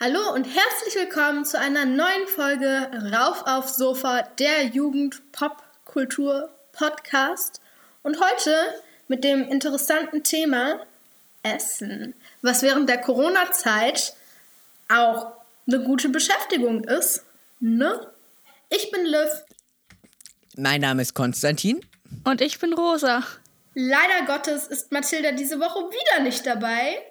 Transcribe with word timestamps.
Hallo 0.00 0.32
und 0.32 0.44
herzlich 0.44 0.94
willkommen 0.94 1.44
zu 1.44 1.58
einer 1.58 1.84
neuen 1.84 2.28
Folge 2.28 2.88
Rauf 3.12 3.42
aufs 3.48 3.78
Sofa, 3.78 4.22
der 4.38 4.66
Jugend-Pop-Kultur-Podcast. 4.66 7.60
Und 8.04 8.20
heute 8.20 8.80
mit 9.08 9.24
dem 9.24 9.48
interessanten 9.48 10.22
Thema 10.22 10.86
Essen, 11.42 12.14
was 12.42 12.62
während 12.62 12.88
der 12.88 13.00
Corona-Zeit 13.00 14.14
auch 14.88 15.32
eine 15.66 15.82
gute 15.82 16.10
Beschäftigung 16.10 16.84
ist. 16.84 17.24
Ne? 17.58 18.06
Ich 18.70 18.92
bin 18.92 19.04
Liv. 19.04 19.42
Mein 20.56 20.80
Name 20.80 21.02
ist 21.02 21.14
Konstantin. 21.14 21.84
Und 22.22 22.40
ich 22.40 22.60
bin 22.60 22.72
Rosa. 22.72 23.24
Leider 23.74 24.26
Gottes 24.28 24.68
ist 24.68 24.92
Mathilda 24.92 25.32
diese 25.32 25.58
Woche 25.58 25.90
wieder 25.90 26.22
nicht 26.22 26.46
dabei, 26.46 27.02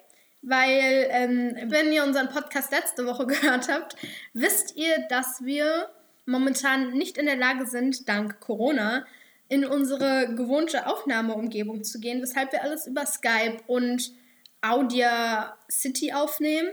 weil, 0.42 1.08
ähm, 1.10 1.56
wenn 1.66 1.92
ihr 1.92 2.04
unseren 2.04 2.28
Podcast 2.28 2.70
letzte 2.72 3.06
Woche 3.06 3.26
gehört 3.28 3.68
habt, 3.68 3.96
wisst 4.32 4.76
ihr, 4.76 5.06
dass 5.08 5.44
wir 5.44 5.88
momentan 6.26 6.92
nicht 6.92 7.18
in 7.18 7.26
der 7.26 7.36
Lage 7.36 7.66
sind, 7.66 8.08
dank 8.08 8.40
Corona, 8.40 9.06
in 9.48 9.64
unsere 9.64 10.34
gewohnte 10.34 10.86
Aufnahmeumgebung 10.86 11.82
zu 11.82 12.00
gehen, 12.00 12.20
weshalb 12.20 12.52
wir 12.52 12.62
alles 12.62 12.86
über 12.86 13.06
Skype 13.06 13.58
und 13.66 14.12
Audia 14.60 15.56
City 15.70 16.12
aufnehmen 16.12 16.68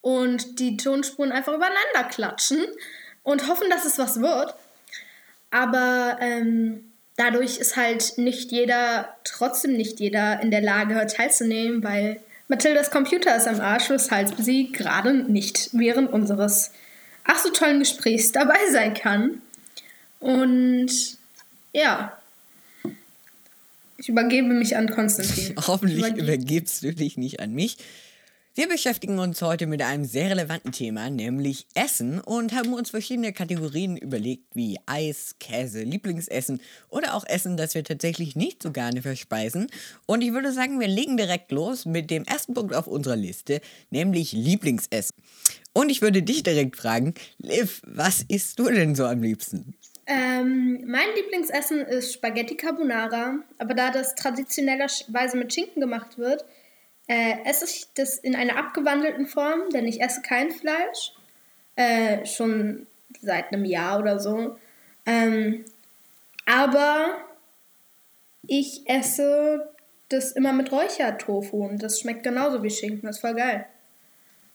und 0.00 0.60
die 0.60 0.76
Tonspuren 0.76 1.32
einfach 1.32 1.52
übereinander 1.52 2.08
klatschen 2.10 2.64
und 3.22 3.48
hoffen, 3.48 3.68
dass 3.68 3.84
es 3.84 3.98
was 3.98 4.20
wird. 4.20 4.54
Aber 5.50 6.16
ähm, 6.20 6.92
dadurch 7.16 7.58
ist 7.58 7.76
halt 7.76 8.16
nicht 8.16 8.52
jeder, 8.52 9.16
trotzdem 9.24 9.72
nicht 9.76 10.00
jeder 10.00 10.40
in 10.40 10.50
der 10.50 10.62
Lage 10.62 11.06
teilzunehmen, 11.06 11.82
weil 11.82 12.20
Mathildas 12.48 12.90
Computer 12.90 13.36
ist 13.36 13.48
am 13.48 13.60
Arsch, 13.60 13.90
weshalb 13.90 14.34
sie 14.38 14.70
gerade 14.72 15.12
nicht 15.14 15.70
während 15.72 16.12
unseres 16.12 16.70
ach 17.24 17.38
so 17.38 17.50
tollen 17.50 17.80
Gesprächs 17.80 18.32
dabei 18.32 18.58
sein 18.70 18.94
kann. 18.94 19.42
Und 20.20 21.18
ja, 21.72 22.16
ich 23.98 24.08
übergebe 24.08 24.48
mich 24.48 24.76
an 24.76 24.88
Konstantin. 24.88 25.56
Hoffentlich 25.66 26.16
übergibst 26.16 26.82
du 26.82 26.94
dich 26.94 27.16
nicht 27.16 27.40
an 27.40 27.52
mich. 27.52 27.78
Wir 28.58 28.68
beschäftigen 28.68 29.18
uns 29.18 29.42
heute 29.42 29.66
mit 29.66 29.82
einem 29.82 30.06
sehr 30.06 30.30
relevanten 30.30 30.72
Thema, 30.72 31.10
nämlich 31.10 31.66
Essen, 31.74 32.22
und 32.22 32.54
haben 32.54 32.72
uns 32.72 32.88
verschiedene 32.88 33.34
Kategorien 33.34 33.98
überlegt, 33.98 34.44
wie 34.54 34.78
Eis, 34.86 35.34
Käse, 35.38 35.82
Lieblingsessen 35.82 36.62
oder 36.88 37.12
auch 37.12 37.26
Essen, 37.26 37.58
das 37.58 37.74
wir 37.74 37.84
tatsächlich 37.84 38.34
nicht 38.34 38.62
so 38.62 38.72
gerne 38.72 39.02
verspeisen. 39.02 39.66
Und 40.06 40.22
ich 40.22 40.32
würde 40.32 40.52
sagen, 40.52 40.80
wir 40.80 40.88
legen 40.88 41.18
direkt 41.18 41.52
los 41.52 41.84
mit 41.84 42.10
dem 42.10 42.24
ersten 42.24 42.54
Punkt 42.54 42.74
auf 42.74 42.86
unserer 42.86 43.16
Liste, 43.16 43.60
nämlich 43.90 44.32
Lieblingsessen. 44.32 45.14
Und 45.74 45.90
ich 45.90 46.00
würde 46.00 46.22
dich 46.22 46.42
direkt 46.42 46.76
fragen, 46.76 47.12
Liv, 47.36 47.82
was 47.84 48.24
isst 48.26 48.58
du 48.58 48.70
denn 48.70 48.94
so 48.94 49.04
am 49.04 49.20
liebsten? 49.22 49.74
Ähm, 50.06 50.82
mein 50.86 51.08
Lieblingsessen 51.14 51.80
ist 51.80 52.14
Spaghetti 52.14 52.56
Carbonara, 52.56 53.34
aber 53.58 53.74
da 53.74 53.90
das 53.90 54.14
traditionellerweise 54.14 55.36
mit 55.36 55.52
Schinken 55.52 55.82
gemacht 55.82 56.16
wird, 56.16 56.46
äh, 57.08 57.36
esse 57.44 57.64
ich 57.64 57.86
das 57.94 58.18
in 58.18 58.34
einer 58.34 58.56
abgewandelten 58.56 59.26
Form, 59.26 59.70
denn 59.70 59.86
ich 59.86 60.00
esse 60.00 60.22
kein 60.22 60.50
Fleisch. 60.50 61.12
Äh, 61.76 62.24
schon 62.24 62.86
seit 63.20 63.52
einem 63.52 63.64
Jahr 63.64 63.98
oder 63.98 64.18
so. 64.18 64.56
Ähm, 65.04 65.64
aber 66.46 67.18
ich 68.46 68.88
esse 68.88 69.72
das 70.08 70.32
immer 70.32 70.52
mit 70.52 70.72
Räuchertofu 70.72 71.64
und 71.64 71.82
das 71.82 72.00
schmeckt 72.00 72.22
genauso 72.22 72.62
wie 72.62 72.70
Schinken. 72.70 73.06
Das 73.06 73.16
ist 73.16 73.20
voll 73.20 73.34
geil. 73.34 73.66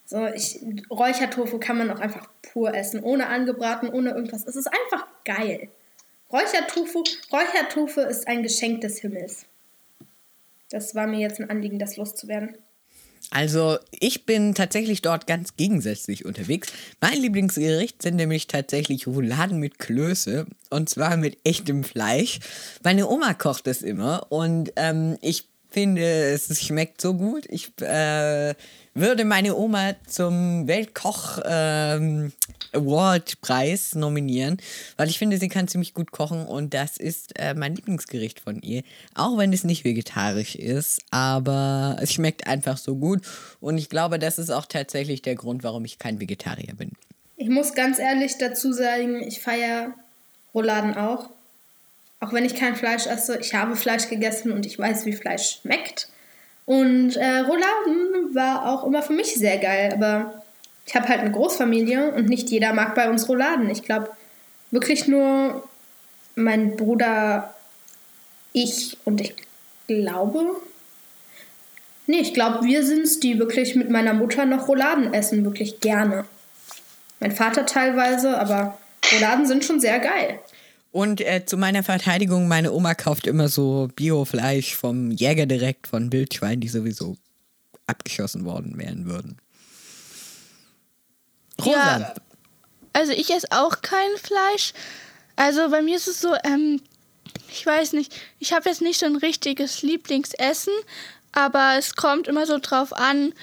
So, 0.05 0.27
ich, 0.27 0.59
Räuchertofu 0.89 1.59
kann 1.59 1.77
man 1.77 1.89
auch 1.89 1.99
einfach 1.99 2.27
pur 2.41 2.73
essen, 2.73 3.03
ohne 3.03 3.27
angebraten, 3.27 3.89
ohne 3.89 4.11
irgendwas. 4.11 4.45
Es 4.45 4.55
ist 4.55 4.67
einfach 4.67 5.07
geil. 5.23 5.69
Räuchertofu, 6.31 7.03
Räuchertofu 7.31 8.01
ist 8.01 8.27
ein 8.27 8.43
Geschenk 8.43 8.81
des 8.81 8.99
Himmels. 8.99 9.45
Das 10.71 10.95
war 10.95 11.05
mir 11.05 11.19
jetzt 11.19 11.39
ein 11.39 11.49
Anliegen, 11.49 11.77
das 11.77 11.97
loszuwerden. 11.97 12.57
Also, 13.29 13.77
ich 13.91 14.25
bin 14.25 14.55
tatsächlich 14.55 15.01
dort 15.01 15.27
ganz 15.27 15.55
gegensätzlich 15.55 16.25
unterwegs. 16.25 16.73
Mein 16.99 17.19
Lieblingsgericht 17.19 18.01
sind 18.01 18.15
nämlich 18.15 18.47
tatsächlich 18.47 19.07
Rouladen 19.07 19.59
mit 19.59 19.79
Klöße 19.79 20.47
und 20.69 20.89
zwar 20.89 21.15
mit 21.17 21.37
echtem 21.45 21.83
Fleisch. 21.83 22.39
Meine 22.83 23.07
Oma 23.07 23.33
kocht 23.33 23.67
es 23.67 23.83
immer 23.83 24.31
und 24.31 24.73
ähm, 24.75 25.17
ich 25.21 25.50
finde, 25.71 26.01
es 26.01 26.61
schmeckt 26.61 27.01
so 27.01 27.13
gut. 27.13 27.45
Ich 27.49 27.71
äh, 27.81 28.53
würde 28.93 29.25
meine 29.25 29.55
Oma 29.55 29.95
zum 30.05 30.67
Weltkoch 30.67 31.39
ähm, 31.45 32.33
Award 32.73 33.39
Preis 33.41 33.95
nominieren, 33.95 34.57
weil 34.97 35.09
ich 35.09 35.17
finde, 35.17 35.37
sie 35.37 35.47
kann 35.47 35.67
ziemlich 35.67 35.93
gut 35.93 36.11
kochen 36.11 36.45
und 36.45 36.73
das 36.73 36.97
ist 36.97 37.37
äh, 37.39 37.53
mein 37.53 37.75
Lieblingsgericht 37.75 38.39
von 38.39 38.61
ihr. 38.61 38.83
Auch 39.15 39.37
wenn 39.37 39.53
es 39.53 39.63
nicht 39.63 39.83
vegetarisch 39.83 40.55
ist, 40.55 41.01
aber 41.09 41.97
es 42.01 42.13
schmeckt 42.13 42.47
einfach 42.47 42.77
so 42.77 42.95
gut 42.95 43.21
und 43.59 43.77
ich 43.77 43.89
glaube, 43.89 44.19
das 44.19 44.39
ist 44.39 44.49
auch 44.49 44.65
tatsächlich 44.65 45.21
der 45.21 45.35
Grund, 45.35 45.63
warum 45.63 45.85
ich 45.85 45.97
kein 45.97 46.19
Vegetarier 46.19 46.75
bin. 46.75 46.91
Ich 47.37 47.49
muss 47.49 47.73
ganz 47.73 47.97
ehrlich 47.97 48.37
dazu 48.37 48.71
sagen, 48.73 49.21
ich 49.25 49.39
feiere 49.39 49.93
Rouladen 50.53 50.95
auch. 50.95 51.29
Auch 52.21 52.33
wenn 52.33 52.45
ich 52.45 52.55
kein 52.55 52.75
Fleisch 52.75 53.07
esse, 53.07 53.39
ich 53.39 53.55
habe 53.55 53.75
Fleisch 53.75 54.07
gegessen 54.07 54.51
und 54.51 54.65
ich 54.65 54.77
weiß, 54.77 55.05
wie 55.05 55.13
Fleisch 55.13 55.59
schmeckt. 55.61 56.07
Und 56.65 57.17
äh, 57.17 57.39
Rouladen 57.39 58.35
war 58.35 58.69
auch 58.69 58.85
immer 58.85 59.01
für 59.01 59.13
mich 59.13 59.33
sehr 59.33 59.57
geil, 59.57 59.91
aber 59.91 60.43
ich 60.85 60.95
habe 60.95 61.07
halt 61.07 61.21
eine 61.21 61.31
Großfamilie 61.31 62.13
und 62.13 62.29
nicht 62.29 62.49
jeder 62.49 62.73
mag 62.73 62.93
bei 62.93 63.09
uns 63.09 63.27
Rouladen. 63.27 63.69
Ich 63.71 63.81
glaube 63.81 64.11
wirklich 64.69 65.07
nur 65.07 65.67
mein 66.35 66.77
Bruder, 66.77 67.55
ich 68.53 68.97
und 69.03 69.19
ich 69.19 69.33
glaube. 69.87 70.61
Nee, 72.05 72.19
ich 72.19 72.33
glaube, 72.33 72.65
wir 72.65 72.85
sind 72.85 73.03
es, 73.03 73.19
die 73.19 73.39
wirklich 73.39 73.75
mit 73.75 73.89
meiner 73.89 74.13
Mutter 74.13 74.45
noch 74.45 74.67
Rouladen 74.67 75.13
essen, 75.13 75.43
wirklich 75.43 75.79
gerne. 75.79 76.25
Mein 77.19 77.31
Vater 77.31 77.65
teilweise, 77.65 78.37
aber 78.37 78.77
Rouladen 79.11 79.45
sind 79.47 79.65
schon 79.65 79.79
sehr 79.79 79.99
geil. 79.99 80.39
Und 80.91 81.21
äh, 81.21 81.45
zu 81.45 81.55
meiner 81.57 81.83
Verteidigung, 81.83 82.47
meine 82.47 82.73
Oma 82.73 82.95
kauft 82.95 83.25
immer 83.25 83.47
so 83.47 83.89
Biofleisch 83.95 84.75
vom 84.75 85.11
Jäger 85.11 85.45
direkt 85.45 85.87
von 85.87 86.11
Wildschweinen, 86.11 86.59
die 86.59 86.67
sowieso 86.67 87.15
abgeschossen 87.87 88.43
worden 88.43 88.77
wären 88.77 89.05
würden. 89.05 89.37
Rosa. 91.59 91.99
Ja, 91.99 92.13
also 92.93 93.13
ich 93.13 93.29
esse 93.29 93.47
auch 93.51 93.81
kein 93.81 94.17
Fleisch. 94.21 94.73
Also 95.37 95.69
bei 95.69 95.81
mir 95.81 95.95
ist 95.95 96.07
es 96.07 96.19
so, 96.19 96.35
ähm, 96.43 96.81
ich 97.49 97.65
weiß 97.65 97.93
nicht, 97.93 98.13
ich 98.39 98.51
habe 98.51 98.69
jetzt 98.69 98.81
nicht 98.81 98.99
so 98.99 99.05
ein 99.05 99.15
richtiges 99.15 99.81
Lieblingsessen, 99.81 100.73
aber 101.31 101.75
es 101.77 101.95
kommt 101.95 102.27
immer 102.27 102.45
so 102.45 102.59
drauf 102.59 102.93
an. 102.93 103.33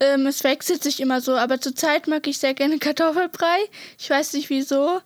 Ähm, 0.00 0.26
es 0.26 0.42
wechselt 0.42 0.82
sich 0.82 1.00
immer 1.00 1.20
so, 1.20 1.36
aber 1.36 1.60
zurzeit 1.60 2.08
mag 2.08 2.26
ich 2.26 2.38
sehr 2.38 2.54
gerne 2.54 2.78
Kartoffelbrei. 2.78 3.58
Ich 3.98 4.10
weiß 4.10 4.32
nicht 4.32 4.50
wieso 4.50 5.00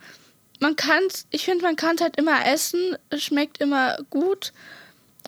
man 0.60 0.76
kann 0.76 1.02
ich 1.30 1.44
finde, 1.44 1.64
man 1.64 1.76
kann 1.76 1.96
es 1.96 2.02
halt 2.02 2.16
immer 2.16 2.46
essen, 2.46 2.96
es 3.10 3.22
schmeckt 3.22 3.60
immer 3.60 3.96
gut. 4.10 4.52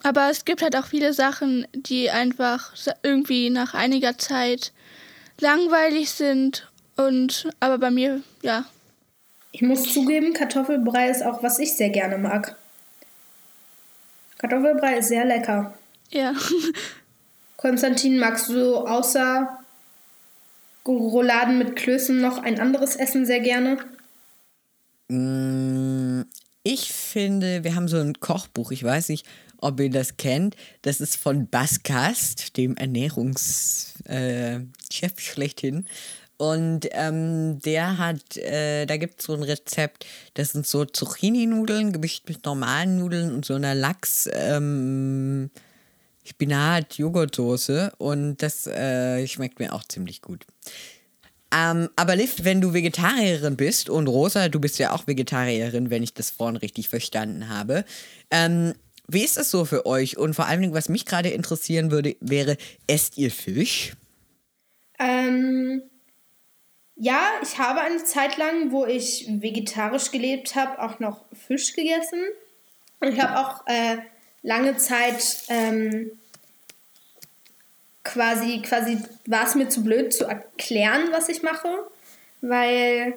Aber 0.03 0.29
es 0.29 0.45
gibt 0.45 0.61
halt 0.61 0.75
auch 0.75 0.87
viele 0.87 1.13
Sachen, 1.13 1.67
die 1.73 2.09
einfach 2.09 2.73
irgendwie 3.03 3.49
nach 3.49 3.73
einiger 3.73 4.17
Zeit 4.17 4.71
langweilig 5.39 6.11
sind. 6.11 6.67
Und 6.97 7.49
aber 7.59 7.77
bei 7.77 7.91
mir, 7.91 8.21
ja. 8.41 8.65
Ich 9.51 9.61
muss 9.61 9.93
zugeben, 9.93 10.33
Kartoffelbrei 10.33 11.09
ist 11.09 11.23
auch, 11.23 11.43
was 11.43 11.59
ich 11.59 11.75
sehr 11.75 11.89
gerne 11.89 12.17
mag. 12.17 12.55
Kartoffelbrei 14.39 14.97
ist 14.97 15.09
sehr 15.09 15.25
lecker. 15.25 15.73
Ja. 16.09 16.33
Konstantin, 17.57 18.17
magst 18.17 18.49
du 18.49 18.75
außer 18.75 19.59
Rouladen 20.87 21.59
mit 21.59 21.75
Klößen 21.75 22.19
noch 22.19 22.41
ein 22.41 22.59
anderes 22.59 22.95
Essen 22.95 23.25
sehr 23.27 23.39
gerne? 23.39 23.77
Mm, 25.11 26.21
ich 26.63 26.93
finde, 26.93 27.63
wir 27.63 27.75
haben 27.75 27.87
so 27.87 27.97
ein 27.97 28.19
Kochbuch, 28.19 28.71
ich 28.71 28.83
weiß 28.83 29.09
nicht, 29.09 29.25
ob 29.57 29.79
ihr 29.79 29.89
das 29.89 30.17
kennt. 30.17 30.55
Das 30.83 31.01
ist 31.01 31.17
von 31.17 31.47
Baskast, 31.47 32.55
dem 32.55 32.77
Ernährungschef 32.77 34.05
äh, 34.07 34.61
schlechthin. 35.17 35.85
Und 36.37 36.87
ähm, 36.93 37.59
der 37.59 37.97
hat, 37.97 38.37
äh, 38.37 38.85
da 38.85 38.97
gibt 38.97 39.19
es 39.19 39.27
so 39.27 39.33
ein 39.33 39.43
Rezept, 39.43 40.07
das 40.33 40.53
sind 40.53 40.65
so 40.65 40.85
Zucchini-Nudeln 40.85 41.91
gemischt 41.91 42.27
mit 42.27 42.45
normalen 42.45 42.97
Nudeln 42.97 43.31
und 43.31 43.45
so 43.45 43.53
einer 43.53 43.75
Lachs, 43.75 44.27
ähm, 44.33 45.51
Spinat, 46.23 46.97
Joghurtsoße. 46.97 47.91
Und 47.97 48.37
das 48.37 48.65
äh, 48.65 49.27
schmeckt 49.27 49.59
mir 49.59 49.73
auch 49.73 49.83
ziemlich 49.83 50.21
gut. 50.21 50.45
Ähm, 51.53 51.89
aber 51.95 52.15
Liv, 52.15 52.37
wenn 52.43 52.61
du 52.61 52.73
Vegetarierin 52.73 53.57
bist 53.57 53.89
und 53.89 54.07
Rosa, 54.07 54.47
du 54.49 54.59
bist 54.59 54.79
ja 54.79 54.93
auch 54.93 55.07
Vegetarierin, 55.07 55.89
wenn 55.89 56.03
ich 56.03 56.13
das 56.13 56.29
vorhin 56.29 56.55
richtig 56.57 56.87
verstanden 56.89 57.49
habe. 57.49 57.83
Ähm, 58.29 58.73
wie 59.07 59.23
ist 59.23 59.35
das 59.35 59.51
so 59.51 59.65
für 59.65 59.85
euch? 59.85 60.17
Und 60.17 60.33
vor 60.33 60.45
allen 60.45 60.61
Dingen, 60.61 60.73
was 60.73 60.87
mich 60.87 61.05
gerade 61.05 61.29
interessieren 61.29 61.91
würde, 61.91 62.15
wäre, 62.21 62.55
esst 62.87 63.17
ihr 63.17 63.31
Fisch? 63.31 63.93
Ähm, 64.99 65.81
Ja, 66.95 67.21
ich 67.41 67.57
habe 67.57 67.81
eine 67.81 68.03
Zeit 68.03 68.37
lang, 68.37 68.71
wo 68.71 68.85
ich 68.85 69.25
vegetarisch 69.27 70.11
gelebt 70.11 70.55
habe, 70.55 70.79
auch 70.81 70.99
noch 70.99 71.25
Fisch 71.33 71.73
gegessen. 71.73 72.21
Und 72.99 73.13
ich 73.13 73.19
habe 73.19 73.39
auch 73.39 73.65
äh, 73.65 73.97
lange 74.43 74.77
Zeit 74.77 75.45
ähm, 75.49 76.11
quasi, 78.03 78.61
quasi 78.61 78.97
war 79.25 79.45
es 79.45 79.55
mir 79.55 79.69
zu 79.69 79.83
blöd 79.83 80.13
zu 80.13 80.25
erklären, 80.25 81.09
was 81.11 81.29
ich 81.29 81.43
mache, 81.43 81.69
weil 82.41 83.13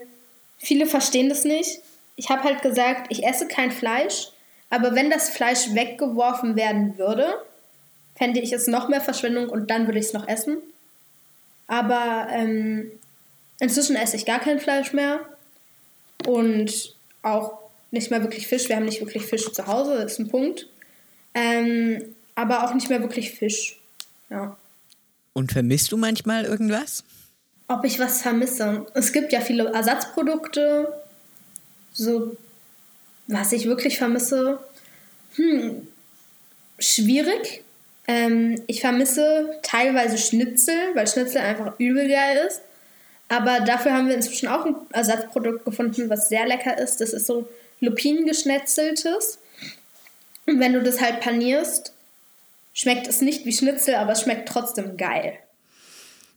viele 0.58 0.86
verstehen 0.86 1.28
das 1.28 1.44
nicht. 1.44 1.80
Ich 2.16 2.28
habe 2.28 2.44
halt 2.44 2.62
gesagt, 2.62 3.06
ich 3.10 3.24
esse 3.24 3.48
kein 3.48 3.72
Fleisch, 3.72 4.30
aber 4.70 4.94
wenn 4.94 5.10
das 5.10 5.30
Fleisch 5.30 5.74
weggeworfen 5.74 6.56
werden 6.56 6.98
würde, 6.98 7.34
fände 8.16 8.40
ich 8.40 8.52
es 8.52 8.66
noch 8.66 8.88
mehr 8.88 9.00
Verschwendung 9.00 9.48
und 9.48 9.70
dann 9.70 9.86
würde 9.86 9.98
ich 9.98 10.06
es 10.06 10.12
noch 10.12 10.28
essen. 10.28 10.58
Aber 11.66 12.28
ähm, 12.30 12.92
inzwischen 13.58 13.96
esse 13.96 14.16
ich 14.16 14.26
gar 14.26 14.38
kein 14.38 14.60
Fleisch 14.60 14.92
mehr 14.92 15.20
und 16.26 16.94
auch 17.22 17.58
nicht 17.90 18.10
mehr 18.10 18.22
wirklich 18.22 18.46
Fisch. 18.46 18.68
Wir 18.68 18.76
haben 18.76 18.84
nicht 18.84 19.00
wirklich 19.00 19.24
Fisch 19.24 19.50
zu 19.52 19.66
Hause, 19.66 19.94
das 19.94 20.12
ist 20.12 20.18
ein 20.18 20.28
Punkt. 20.28 20.68
Ähm, 21.34 22.14
aber 22.34 22.64
auch 22.64 22.74
nicht 22.74 22.90
mehr 22.90 23.00
wirklich 23.00 23.32
Fisch. 23.32 23.80
Ja. 24.30 24.56
Und 25.34 25.52
vermisst 25.52 25.92
du 25.92 25.98
manchmal 25.98 26.44
irgendwas? 26.44 27.04
Ob 27.68 27.84
ich 27.84 27.98
was 27.98 28.22
vermisse? 28.22 28.86
Es 28.94 29.12
gibt 29.12 29.32
ja 29.32 29.40
viele 29.40 29.72
Ersatzprodukte. 29.72 30.92
So, 31.92 32.36
was 33.26 33.52
ich 33.52 33.66
wirklich 33.66 33.98
vermisse. 33.98 34.58
Hm, 35.34 35.86
schwierig. 36.78 37.62
Ähm, 38.06 38.62
ich 38.66 38.80
vermisse 38.80 39.58
teilweise 39.62 40.18
Schnitzel, 40.18 40.74
weil 40.94 41.08
Schnitzel 41.08 41.38
einfach 41.38 41.78
übel 41.78 42.08
geil 42.08 42.46
ist. 42.46 42.60
Aber 43.28 43.60
dafür 43.60 43.92
haben 43.92 44.08
wir 44.08 44.14
inzwischen 44.14 44.48
auch 44.48 44.66
ein 44.66 44.76
Ersatzprodukt 44.92 45.64
gefunden, 45.64 46.10
was 46.10 46.28
sehr 46.28 46.46
lecker 46.46 46.78
ist. 46.78 47.00
Das 47.00 47.12
ist 47.12 47.26
so 47.26 47.48
Lupinengeschnetzeltes. 47.80 49.38
Und 50.46 50.60
wenn 50.60 50.74
du 50.74 50.82
das 50.82 51.00
halt 51.00 51.20
panierst, 51.20 51.93
schmeckt 52.74 53.06
es 53.06 53.22
nicht 53.22 53.46
wie 53.46 53.52
Schnitzel, 53.52 53.94
aber 53.94 54.12
es 54.12 54.20
schmeckt 54.20 54.48
trotzdem 54.48 54.98
geil. 54.98 55.32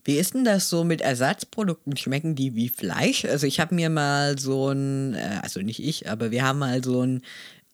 Wie 0.05 0.17
ist 0.17 0.35
denn 0.35 0.45
das 0.45 0.69
so 0.69 0.85
mit 0.85 1.01
Ersatzprodukten? 1.01 1.97
Schmecken 1.97 2.35
die 2.35 2.55
wie 2.55 2.69
Fleisch? 2.69 3.25
Also 3.25 3.45
ich 3.45 3.59
habe 3.59 3.75
mir 3.75 3.89
mal 3.89 4.39
so 4.39 4.69
ein, 4.69 5.15
äh, 5.15 5.39
also 5.41 5.59
nicht 5.59 5.83
ich, 5.83 6.09
aber 6.09 6.31
wir 6.31 6.45
haben 6.45 6.59
mal 6.59 6.81
so 6.81 7.01
ein 7.01 7.23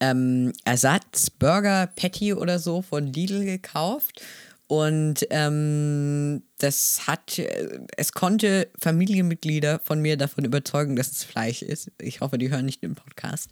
ähm, 0.00 0.52
Ersatz-Burger-Patty 0.64 2.34
oder 2.34 2.58
so 2.58 2.82
von 2.82 3.06
Lidl 3.06 3.44
gekauft. 3.44 4.20
Und 4.66 5.26
ähm, 5.30 6.42
das 6.58 7.06
hat, 7.06 7.38
äh, 7.38 7.78
es 7.96 8.10
konnte 8.10 8.68
Familienmitglieder 8.80 9.78
von 9.78 10.00
mir 10.00 10.16
davon 10.16 10.44
überzeugen, 10.44 10.96
dass 10.96 11.12
es 11.12 11.22
Fleisch 11.22 11.62
ist. 11.62 11.92
Ich 12.00 12.20
hoffe, 12.20 12.38
die 12.38 12.50
hören 12.50 12.66
nicht 12.66 12.82
den 12.82 12.96
Podcast. 12.96 13.50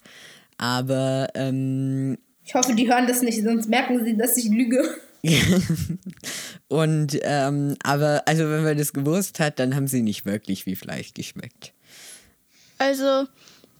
Aber 0.59 1.29
ähm, 1.35 2.19
ich 2.45 2.55
hoffe, 2.55 2.75
die 2.75 2.89
hören 2.89 3.07
das 3.07 3.23
nicht, 3.23 3.43
sonst 3.43 3.69
merken 3.69 4.05
sie, 4.05 4.17
dass 4.17 4.37
ich 4.37 4.49
lüge. 4.49 4.83
und 6.69 7.19
ähm, 7.23 7.77
aber 7.85 8.23
also 8.27 8.43
wenn 8.51 8.65
man 8.65 8.77
das 8.77 8.93
gewusst 8.93 9.39
hat, 9.39 9.61
dann 9.61 9.77
haben 9.77 9.87
sie 9.87 10.03
nicht 10.03 10.27
wirklich 10.27 10.67
wie 10.67 10.75
Fleisch 10.75 11.15
geschmeckt. 11.15 11.73
Also 12.79 13.27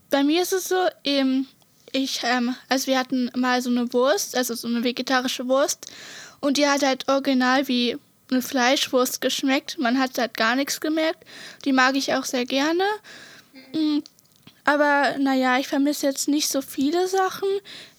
bei 0.09 0.23
mir 0.23 0.43
ist 0.43 0.53
es 0.53 0.69
so, 0.69 0.77
eben, 1.03 1.47
ich, 1.91 2.21
ähm, 2.23 2.55
also 2.69 2.87
wir 2.87 2.97
hatten 2.97 3.29
mal 3.35 3.61
so 3.61 3.69
eine 3.69 3.91
Wurst, 3.91 4.37
also 4.37 4.53
so 4.53 4.67
eine 4.67 4.83
vegetarische 4.83 5.47
Wurst, 5.47 5.87
und 6.39 6.57
die 6.57 6.67
hat 6.67 6.83
halt 6.83 7.07
original 7.09 7.67
wie 7.67 7.97
eine 8.29 8.41
Fleischwurst 8.41 9.21
geschmeckt. 9.21 9.77
Man 9.79 9.99
hat 9.99 10.17
halt 10.17 10.35
gar 10.35 10.55
nichts 10.55 10.81
gemerkt. 10.81 11.23
Die 11.65 11.71
mag 11.71 11.95
ich 11.95 12.13
auch 12.13 12.25
sehr 12.25 12.45
gerne. 12.45 12.83
Mm, 13.73 13.99
aber 14.65 15.15
naja, 15.19 15.57
ich 15.57 15.67
vermisse 15.67 16.07
jetzt 16.07 16.27
nicht 16.27 16.49
so 16.49 16.61
viele 16.61 17.07
Sachen. 17.07 17.47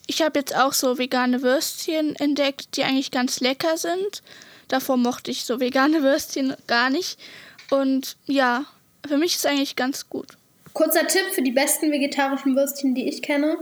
Ich 0.06 0.22
habe 0.22 0.38
jetzt 0.38 0.54
auch 0.54 0.72
so 0.72 0.98
vegane 0.98 1.42
Würstchen 1.42 2.14
entdeckt, 2.16 2.76
die 2.76 2.84
eigentlich 2.84 3.10
ganz 3.10 3.40
lecker 3.40 3.76
sind. 3.76 4.22
Davor 4.68 4.96
mochte 4.96 5.30
ich 5.30 5.44
so 5.44 5.60
vegane 5.60 6.02
Würstchen 6.02 6.54
gar 6.66 6.90
nicht. 6.90 7.18
Und 7.70 8.16
ja, 8.26 8.64
für 9.06 9.16
mich 9.16 9.34
ist 9.34 9.44
es 9.44 9.46
eigentlich 9.46 9.76
ganz 9.76 10.08
gut. 10.08 10.28
Kurzer 10.72 11.06
Tipp 11.06 11.26
für 11.32 11.42
die 11.42 11.52
besten 11.52 11.92
vegetarischen 11.92 12.56
Würstchen, 12.56 12.94
die 12.94 13.08
ich 13.08 13.22
kenne. 13.22 13.58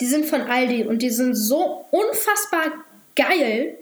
Die 0.00 0.06
sind 0.06 0.26
von 0.26 0.42
Aldi 0.42 0.84
und 0.84 1.02
die 1.02 1.10
sind 1.10 1.34
so 1.34 1.86
unfassbar 1.90 2.72
geil. 3.16 3.78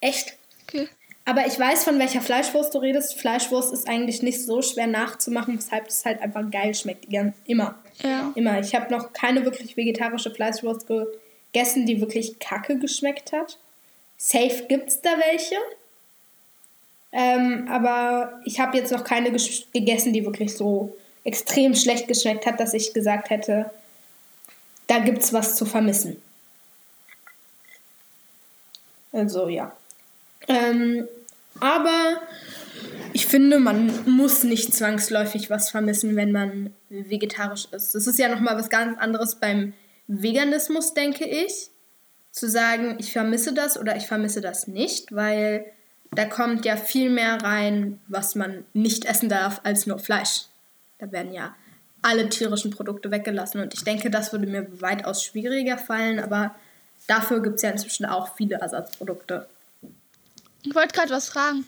Echt. 0.00 0.34
Okay. 0.66 0.88
Aber 1.24 1.46
ich 1.46 1.58
weiß, 1.58 1.84
von 1.84 1.98
welcher 1.98 2.22
Fleischwurst 2.22 2.74
du 2.74 2.78
redest. 2.78 3.18
Fleischwurst 3.20 3.72
ist 3.72 3.86
eigentlich 3.86 4.22
nicht 4.22 4.42
so 4.42 4.62
schwer 4.62 4.86
nachzumachen, 4.86 5.58
weshalb 5.58 5.88
es 5.88 6.04
halt 6.04 6.22
einfach 6.22 6.50
geil 6.50 6.74
schmeckt. 6.74 7.06
Immer. 7.46 7.74
Ja. 8.02 8.32
Immer. 8.34 8.60
Ich 8.60 8.74
habe 8.74 8.92
noch 8.92 9.12
keine 9.12 9.44
wirklich 9.44 9.76
vegetarische 9.76 10.30
Fleischwurst 10.30 10.86
gegessen, 10.86 11.86
die 11.86 12.00
wirklich 12.00 12.38
kacke 12.38 12.78
geschmeckt 12.78 13.32
hat. 13.32 13.58
Safe 14.16 14.64
gibt 14.68 14.88
es 14.88 15.00
da 15.00 15.10
welche. 15.18 15.56
Ähm, 17.10 17.66
aber 17.70 18.40
ich 18.44 18.60
habe 18.60 18.76
jetzt 18.76 18.92
noch 18.92 19.04
keine 19.04 19.30
gegessen, 19.30 20.12
die 20.12 20.24
wirklich 20.24 20.54
so 20.54 20.96
extrem 21.24 21.74
schlecht 21.74 22.06
geschmeckt 22.06 22.46
hat, 22.46 22.60
dass 22.60 22.74
ich 22.74 22.92
gesagt 22.92 23.30
hätte, 23.30 23.70
da 24.86 24.98
gibt 24.98 25.22
es 25.22 25.32
was 25.32 25.56
zu 25.56 25.64
vermissen. 25.64 26.20
Also 29.12 29.48
ja. 29.48 29.72
Ähm, 30.48 31.08
aber 31.60 32.20
ich 33.12 33.26
finde, 33.26 33.58
man 33.58 33.92
muss 34.06 34.44
nicht 34.44 34.74
zwangsläufig 34.74 35.50
was 35.50 35.70
vermissen, 35.70 36.16
wenn 36.16 36.32
man 36.32 36.74
vegetarisch 36.88 37.66
ist. 37.72 37.94
Das 37.94 38.06
ist 38.06 38.18
ja 38.18 38.28
nochmal 38.28 38.56
was 38.56 38.70
ganz 38.70 38.98
anderes 38.98 39.36
beim 39.36 39.72
Veganismus, 40.06 40.94
denke 40.94 41.26
ich. 41.26 41.70
Zu 42.30 42.48
sagen, 42.48 42.96
ich 42.98 43.12
vermisse 43.12 43.52
das 43.52 43.78
oder 43.78 43.96
ich 43.96 44.06
vermisse 44.06 44.40
das 44.40 44.68
nicht, 44.68 45.14
weil 45.14 45.64
da 46.12 46.26
kommt 46.26 46.64
ja 46.64 46.76
viel 46.76 47.10
mehr 47.10 47.42
rein, 47.42 47.98
was 48.06 48.34
man 48.34 48.64
nicht 48.72 49.04
essen 49.06 49.28
darf, 49.28 49.60
als 49.64 49.86
nur 49.86 49.98
Fleisch. 49.98 50.46
Da 50.98 51.10
werden 51.10 51.32
ja 51.32 51.54
alle 52.02 52.28
tierischen 52.28 52.70
Produkte 52.70 53.10
weggelassen 53.10 53.60
und 53.60 53.74
ich 53.74 53.82
denke, 53.82 54.10
das 54.10 54.32
würde 54.32 54.46
mir 54.46 54.80
weitaus 54.80 55.24
schwieriger 55.24 55.78
fallen, 55.78 56.20
aber 56.20 56.54
dafür 57.06 57.42
gibt 57.42 57.56
es 57.56 57.62
ja 57.62 57.70
inzwischen 57.70 58.06
auch 58.06 58.36
viele 58.36 58.56
Ersatzprodukte. 58.56 59.48
Ich 60.62 60.74
wollte 60.74 60.94
gerade 60.94 61.10
was 61.10 61.28
fragen. 61.28 61.66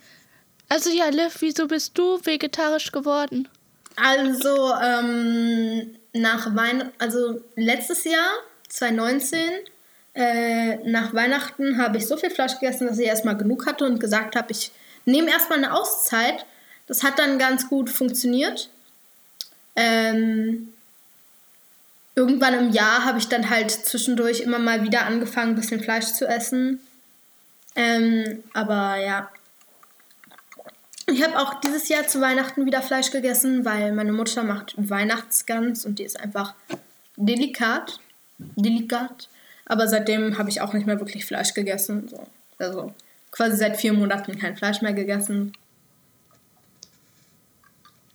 Also 0.70 0.88
ja, 0.90 1.08
Liv, 1.08 1.34
wieso 1.40 1.66
bist 1.66 1.98
du 1.98 2.20
vegetarisch 2.24 2.92
geworden? 2.92 3.48
Also, 3.96 4.72
ähm, 4.80 5.96
nach 6.12 6.54
Weihnachten, 6.54 6.92
also 6.98 7.42
letztes 7.56 8.04
Jahr, 8.04 8.30
2019, 8.68 9.40
äh, 10.14 10.76
nach 10.88 11.12
Weihnachten 11.12 11.76
habe 11.76 11.98
ich 11.98 12.06
so 12.06 12.16
viel 12.16 12.30
Fleisch 12.30 12.54
gegessen, 12.60 12.86
dass 12.86 13.00
ich 13.00 13.06
erstmal 13.06 13.36
genug 13.36 13.66
hatte 13.66 13.84
und 13.84 13.98
gesagt 13.98 14.36
habe, 14.36 14.52
ich 14.52 14.70
nehme 15.06 15.28
erstmal 15.28 15.58
eine 15.58 15.74
Auszeit. 15.74 16.46
Das 16.86 17.02
hat 17.02 17.18
dann 17.18 17.40
ganz 17.40 17.68
gut 17.68 17.90
funktioniert. 17.90 18.70
Ähm, 19.74 20.72
irgendwann 22.14 22.54
im 22.54 22.70
Jahr 22.70 23.04
habe 23.04 23.18
ich 23.18 23.26
dann 23.26 23.50
halt 23.50 23.72
zwischendurch 23.72 24.40
immer 24.40 24.60
mal 24.60 24.84
wieder 24.84 25.04
angefangen, 25.04 25.52
ein 25.52 25.56
bisschen 25.56 25.82
Fleisch 25.82 26.12
zu 26.12 26.28
essen. 26.28 26.80
Ähm, 27.74 28.44
aber 28.52 28.96
ja. 28.98 29.28
Ich 31.12 31.22
habe 31.22 31.38
auch 31.38 31.60
dieses 31.60 31.88
Jahr 31.88 32.06
zu 32.06 32.20
Weihnachten 32.20 32.66
wieder 32.66 32.82
Fleisch 32.82 33.10
gegessen, 33.10 33.64
weil 33.64 33.92
meine 33.92 34.12
Mutter 34.12 34.42
macht 34.42 34.74
Weihnachtsgans 34.76 35.84
und 35.84 35.98
die 35.98 36.04
ist 36.04 36.18
einfach 36.18 36.54
delikat. 37.16 38.00
Delikat. 38.38 39.28
Aber 39.66 39.88
seitdem 39.88 40.38
habe 40.38 40.50
ich 40.50 40.60
auch 40.60 40.72
nicht 40.72 40.86
mehr 40.86 40.98
wirklich 41.00 41.24
Fleisch 41.24 41.54
gegessen. 41.54 42.08
So. 42.08 42.26
Also 42.58 42.94
quasi 43.30 43.56
seit 43.56 43.76
vier 43.76 43.92
Monaten 43.92 44.38
kein 44.38 44.56
Fleisch 44.56 44.82
mehr 44.82 44.92
gegessen. 44.92 45.52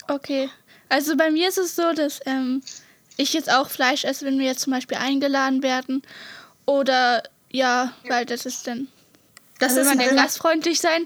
Okay. 0.08 0.50
Also 0.90 1.18
bei 1.18 1.32
mir 1.32 1.50
ist 1.50 1.58
es 1.58 1.76
so, 1.76 1.94
dass 1.94 2.20
ähm, 2.26 2.62
ich 3.18 3.34
jetzt 3.34 3.52
auch 3.52 3.70
Fleisch 3.70 4.06
esse, 4.06 4.26
wenn 4.26 4.40
wir 4.40 4.46
jetzt 4.46 4.62
zum 4.62 4.74
Beispiel 4.74 4.98
eingeladen 4.98 5.64
werden. 5.64 6.02
Oder 6.66 7.24
ja, 7.50 7.94
weil 8.08 8.26
das 8.26 8.46
ist 8.46 8.68
dann 8.68 8.88
das 9.60 9.78
ist 9.78 9.88
man 9.88 9.98
denn 9.98 10.16
gastfreundlich 10.16 10.80
sein? 10.80 11.06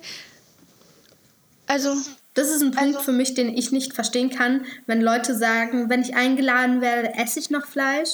Also. 1.69 1.95
Das 2.35 2.51
ist 2.51 2.61
ein 2.61 2.71
Punkt 2.71 2.95
also, 2.95 3.05
für 3.05 3.11
mich, 3.11 3.33
den 3.33 3.49
ich 3.49 3.71
nicht 3.71 3.93
verstehen 3.93 4.29
kann, 4.29 4.61
wenn 4.85 5.01
Leute 5.01 5.35
sagen, 5.35 5.89
wenn 5.89 6.01
ich 6.01 6.15
eingeladen 6.15 6.79
werde, 6.79 7.15
esse 7.15 7.39
ich 7.39 7.49
noch 7.49 7.65
Fleisch. 7.65 8.11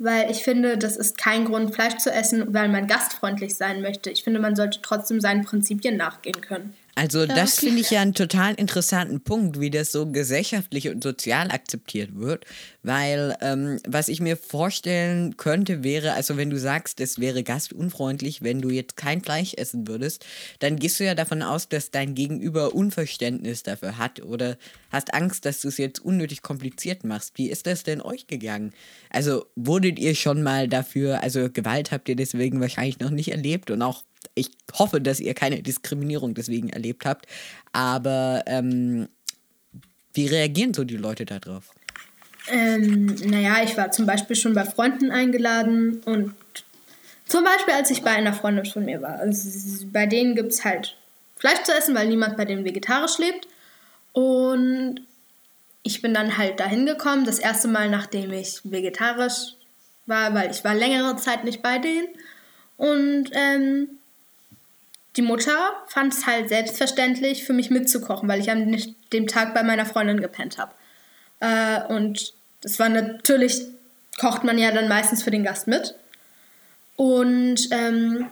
Weil 0.00 0.30
ich 0.30 0.44
finde, 0.44 0.78
das 0.78 0.96
ist 0.96 1.18
kein 1.18 1.44
Grund, 1.44 1.74
Fleisch 1.74 1.96
zu 1.96 2.12
essen, 2.12 2.54
weil 2.54 2.68
man 2.68 2.86
gastfreundlich 2.86 3.56
sein 3.56 3.82
möchte. 3.82 4.10
Ich 4.10 4.22
finde, 4.22 4.38
man 4.38 4.54
sollte 4.54 4.78
trotzdem 4.80 5.20
seinen 5.20 5.44
Prinzipien 5.44 5.96
nachgehen 5.96 6.40
können. 6.40 6.72
Also 6.94 7.26
das 7.26 7.60
finde 7.60 7.80
ich 7.80 7.90
ja 7.90 8.00
einen 8.00 8.14
total 8.14 8.54
interessanten 8.54 9.20
Punkt, 9.20 9.60
wie 9.60 9.70
das 9.70 9.92
so 9.92 10.06
gesellschaftlich 10.10 10.88
und 10.88 11.02
sozial 11.02 11.50
akzeptiert 11.50 12.10
wird, 12.14 12.44
weil 12.88 13.36
ähm, 13.42 13.78
was 13.86 14.08
ich 14.08 14.18
mir 14.22 14.38
vorstellen 14.38 15.36
könnte 15.36 15.84
wäre, 15.84 16.14
also 16.14 16.38
wenn 16.38 16.48
du 16.48 16.58
sagst, 16.58 17.00
es 17.00 17.18
wäre 17.18 17.42
gastunfreundlich, 17.42 18.42
wenn 18.42 18.62
du 18.62 18.70
jetzt 18.70 18.96
kein 18.96 19.20
Fleisch 19.20 19.52
essen 19.52 19.86
würdest, 19.86 20.24
dann 20.60 20.78
gehst 20.78 20.98
du 20.98 21.04
ja 21.04 21.14
davon 21.14 21.42
aus, 21.42 21.68
dass 21.68 21.90
dein 21.90 22.14
Gegenüber 22.14 22.74
Unverständnis 22.74 23.62
dafür 23.62 23.98
hat 23.98 24.22
oder 24.22 24.56
hast 24.90 25.12
Angst, 25.12 25.44
dass 25.44 25.60
du 25.60 25.68
es 25.68 25.76
jetzt 25.76 26.02
unnötig 26.02 26.40
kompliziert 26.40 27.04
machst. 27.04 27.36
Wie 27.36 27.50
ist 27.50 27.66
das 27.66 27.82
denn 27.82 28.00
euch 28.00 28.26
gegangen? 28.26 28.72
Also 29.10 29.44
wurdet 29.54 29.98
ihr 29.98 30.14
schon 30.14 30.42
mal 30.42 30.66
dafür, 30.66 31.22
also 31.22 31.50
Gewalt 31.50 31.92
habt 31.92 32.08
ihr 32.08 32.16
deswegen 32.16 32.58
wahrscheinlich 32.58 33.00
noch 33.00 33.10
nicht 33.10 33.32
erlebt 33.32 33.70
und 33.70 33.82
auch 33.82 34.02
ich 34.34 34.48
hoffe, 34.72 35.02
dass 35.02 35.20
ihr 35.20 35.34
keine 35.34 35.62
Diskriminierung 35.62 36.32
deswegen 36.32 36.70
erlebt 36.70 37.04
habt. 37.04 37.26
Aber 37.72 38.44
ähm, 38.46 39.08
wie 40.14 40.26
reagieren 40.26 40.72
so 40.72 40.84
die 40.84 40.96
Leute 40.96 41.26
darauf? 41.26 41.74
Ähm, 42.50 43.06
naja, 43.24 43.62
ich 43.62 43.76
war 43.76 43.90
zum 43.90 44.06
Beispiel 44.06 44.36
schon 44.36 44.54
bei 44.54 44.64
Freunden 44.64 45.10
eingeladen 45.10 46.00
und 46.04 46.34
zum 47.26 47.44
Beispiel, 47.44 47.74
als 47.74 47.90
ich 47.90 48.02
bei 48.02 48.10
einer 48.10 48.32
Freundin 48.32 48.64
von 48.64 48.84
mir 48.84 49.02
war. 49.02 49.18
Also 49.18 49.86
bei 49.92 50.06
denen 50.06 50.34
gibt 50.34 50.52
es 50.52 50.64
halt 50.64 50.96
Fleisch 51.36 51.62
zu 51.62 51.72
essen, 51.72 51.94
weil 51.94 52.08
niemand 52.08 52.36
bei 52.36 52.44
denen 52.44 52.64
vegetarisch 52.64 53.18
lebt. 53.18 53.46
Und 54.12 55.02
ich 55.82 56.02
bin 56.02 56.14
dann 56.14 56.38
halt 56.38 56.58
dahin 56.58 56.86
gekommen, 56.86 57.24
das 57.24 57.38
erste 57.38 57.68
Mal, 57.68 57.90
nachdem 57.90 58.32
ich 58.32 58.60
vegetarisch 58.64 59.54
war, 60.06 60.34
weil 60.34 60.50
ich 60.50 60.64
war 60.64 60.74
längere 60.74 61.16
Zeit 61.16 61.44
nicht 61.44 61.62
bei 61.62 61.78
denen. 61.78 62.08
Und 62.78 63.30
ähm, 63.32 63.98
die 65.16 65.22
Mutter 65.22 65.74
fand 65.88 66.14
es 66.14 66.26
halt 66.26 66.48
selbstverständlich, 66.48 67.44
für 67.44 67.52
mich 67.52 67.70
mitzukochen, 67.70 68.28
weil 68.28 68.40
ich 68.40 68.50
an 68.50 68.76
dem 69.12 69.26
Tag 69.26 69.52
bei 69.52 69.62
meiner 69.62 69.84
Freundin 69.84 70.20
gepennt 70.20 70.58
habe. 70.58 70.72
Äh, 71.40 71.92
und 71.92 72.32
das 72.60 72.78
war 72.78 72.88
natürlich, 72.88 73.66
kocht 74.18 74.44
man 74.44 74.58
ja 74.58 74.70
dann 74.70 74.88
meistens 74.88 75.22
für 75.22 75.30
den 75.30 75.44
Gast 75.44 75.66
mit. 75.66 75.94
Und 76.96 77.68
ähm, 77.70 78.28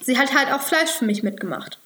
sie 0.00 0.18
hat 0.18 0.34
halt 0.34 0.52
auch 0.52 0.62
Fleisch 0.62 0.90
für 0.90 1.04
mich 1.04 1.22
mitgemacht. 1.22 1.78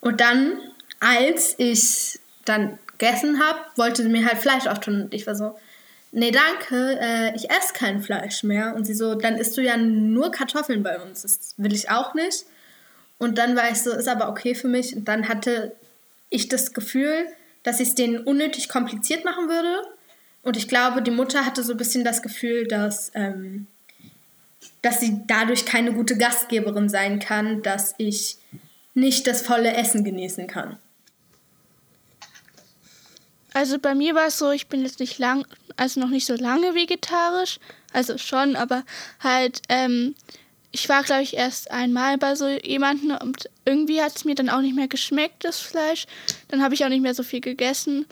Und 0.00 0.20
dann, 0.20 0.58
als 1.00 1.54
ich 1.58 2.18
dann 2.44 2.78
gegessen 2.86 3.40
habe, 3.40 3.58
wollte 3.76 4.02
sie 4.02 4.08
mir 4.08 4.26
halt 4.26 4.38
Fleisch 4.38 4.66
auftun. 4.66 5.02
Und 5.02 5.14
ich 5.14 5.26
war 5.26 5.34
so, 5.34 5.56
nee, 6.12 6.30
danke, 6.30 6.98
äh, 7.00 7.34
ich 7.36 7.50
esse 7.50 7.72
kein 7.72 8.02
Fleisch 8.02 8.42
mehr. 8.42 8.74
Und 8.74 8.84
sie 8.84 8.94
so, 8.94 9.14
dann 9.14 9.36
isst 9.36 9.56
du 9.56 9.62
ja 9.62 9.76
nur 9.76 10.30
Kartoffeln 10.30 10.82
bei 10.82 11.00
uns. 11.00 11.22
Das 11.22 11.54
will 11.56 11.72
ich 11.72 11.90
auch 11.90 12.14
nicht. 12.14 12.44
Und 13.18 13.38
dann 13.38 13.56
war 13.56 13.70
ich 13.70 13.80
so, 13.80 13.92
ist 13.92 14.08
aber 14.08 14.28
okay 14.28 14.54
für 14.54 14.68
mich. 14.68 14.94
Und 14.96 15.06
dann 15.06 15.28
hatte 15.28 15.72
ich 16.30 16.48
das 16.48 16.72
Gefühl, 16.72 17.26
dass 17.62 17.80
ich 17.80 17.88
es 17.88 17.94
denen 17.94 18.18
unnötig 18.18 18.68
kompliziert 18.68 19.24
machen 19.24 19.48
würde. 19.48 19.82
Und 20.44 20.56
ich 20.56 20.68
glaube, 20.68 21.02
die 21.02 21.10
Mutter 21.10 21.44
hatte 21.44 21.64
so 21.64 21.72
ein 21.72 21.78
bisschen 21.78 22.04
das 22.04 22.22
Gefühl, 22.22 22.66
dass, 22.66 23.10
ähm, 23.14 23.66
dass 24.82 25.00
sie 25.00 25.22
dadurch 25.26 25.64
keine 25.64 25.92
gute 25.92 26.16
Gastgeberin 26.16 26.88
sein 26.88 27.18
kann, 27.18 27.62
dass 27.62 27.94
ich 27.98 28.38
nicht 28.92 29.26
das 29.26 29.42
volle 29.42 29.72
Essen 29.74 30.04
genießen 30.04 30.46
kann. 30.46 30.78
Also 33.54 33.78
bei 33.78 33.94
mir 33.94 34.14
war 34.14 34.26
es 34.26 34.38
so, 34.38 34.50
ich 34.50 34.68
bin 34.68 34.82
jetzt 34.82 35.00
nicht 35.00 35.18
lang, 35.18 35.46
also 35.76 36.00
noch 36.00 36.10
nicht 36.10 36.26
so 36.26 36.34
lange 36.34 36.74
vegetarisch, 36.74 37.58
also 37.92 38.18
schon, 38.18 38.56
aber 38.56 38.84
halt 39.20 39.62
ähm, 39.68 40.14
ich 40.74 40.88
war, 40.88 41.04
glaube 41.04 41.22
ich, 41.22 41.36
erst 41.36 41.70
einmal 41.70 42.18
bei 42.18 42.34
so 42.34 42.48
jemandem 42.48 43.16
und 43.22 43.48
irgendwie 43.64 44.02
hat 44.02 44.16
es 44.16 44.24
mir 44.24 44.34
dann 44.34 44.48
auch 44.50 44.60
nicht 44.60 44.74
mehr 44.74 44.88
geschmeckt, 44.88 45.44
das 45.44 45.60
Fleisch. 45.60 46.06
Dann 46.48 46.64
habe 46.64 46.74
ich 46.74 46.84
auch 46.84 46.88
nicht 46.88 47.00
mehr 47.00 47.14
so 47.14 47.22
viel 47.22 47.40
gegessen. 47.40 48.06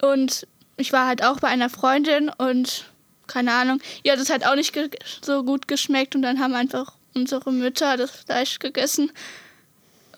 Und 0.00 0.48
ich 0.82 0.92
war 0.92 1.06
halt 1.06 1.24
auch 1.24 1.40
bei 1.40 1.48
einer 1.48 1.70
Freundin 1.70 2.28
und 2.28 2.86
keine 3.28 3.52
Ahnung, 3.52 3.80
ihr 4.02 4.12
hat 4.12 4.18
es 4.18 4.30
halt 4.30 4.44
auch 4.44 4.56
nicht 4.56 4.76
so 5.22 5.44
gut 5.44 5.68
geschmeckt 5.68 6.14
und 6.14 6.22
dann 6.22 6.40
haben 6.40 6.54
einfach 6.54 6.92
unsere 7.14 7.52
Mütter 7.52 7.96
das 7.96 8.10
Fleisch 8.10 8.58
gegessen. 8.58 9.12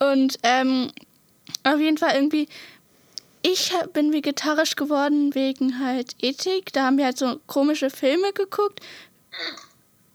Und 0.00 0.38
ähm, 0.42 0.90
auf 1.62 1.78
jeden 1.78 1.98
Fall 1.98 2.14
irgendwie, 2.14 2.48
ich 3.42 3.72
bin 3.92 4.12
vegetarisch 4.12 4.74
geworden 4.74 5.34
wegen 5.34 5.84
halt 5.84 6.16
Ethik. 6.20 6.72
Da 6.72 6.86
haben 6.86 6.98
wir 6.98 7.04
halt 7.04 7.18
so 7.18 7.40
komische 7.46 7.90
Filme 7.90 8.32
geguckt 8.32 8.80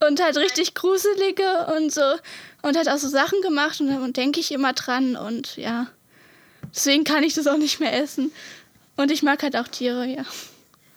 und 0.06 0.22
halt 0.22 0.38
richtig 0.38 0.74
gruselige 0.74 1.68
und 1.78 1.94
so 1.94 2.16
und 2.64 2.76
hat 2.76 2.88
auch 2.88 2.98
so 2.98 3.08
Sachen 3.08 3.42
gemacht 3.42 3.80
und 3.80 3.88
dann 3.88 4.14
denke 4.14 4.40
ich 4.40 4.52
immer 4.52 4.74
dran 4.74 5.16
und 5.16 5.58
ja. 5.58 5.88
Deswegen 6.74 7.04
kann 7.04 7.24
ich 7.24 7.34
das 7.34 7.48
auch 7.48 7.58
nicht 7.58 7.80
mehr 7.80 7.94
essen. 8.02 8.32
Und 9.00 9.12
ich 9.12 9.24
mag 9.24 9.42
halt 9.44 9.56
auch 9.56 9.70
Tiere, 9.70 10.06
ja. 10.06 10.26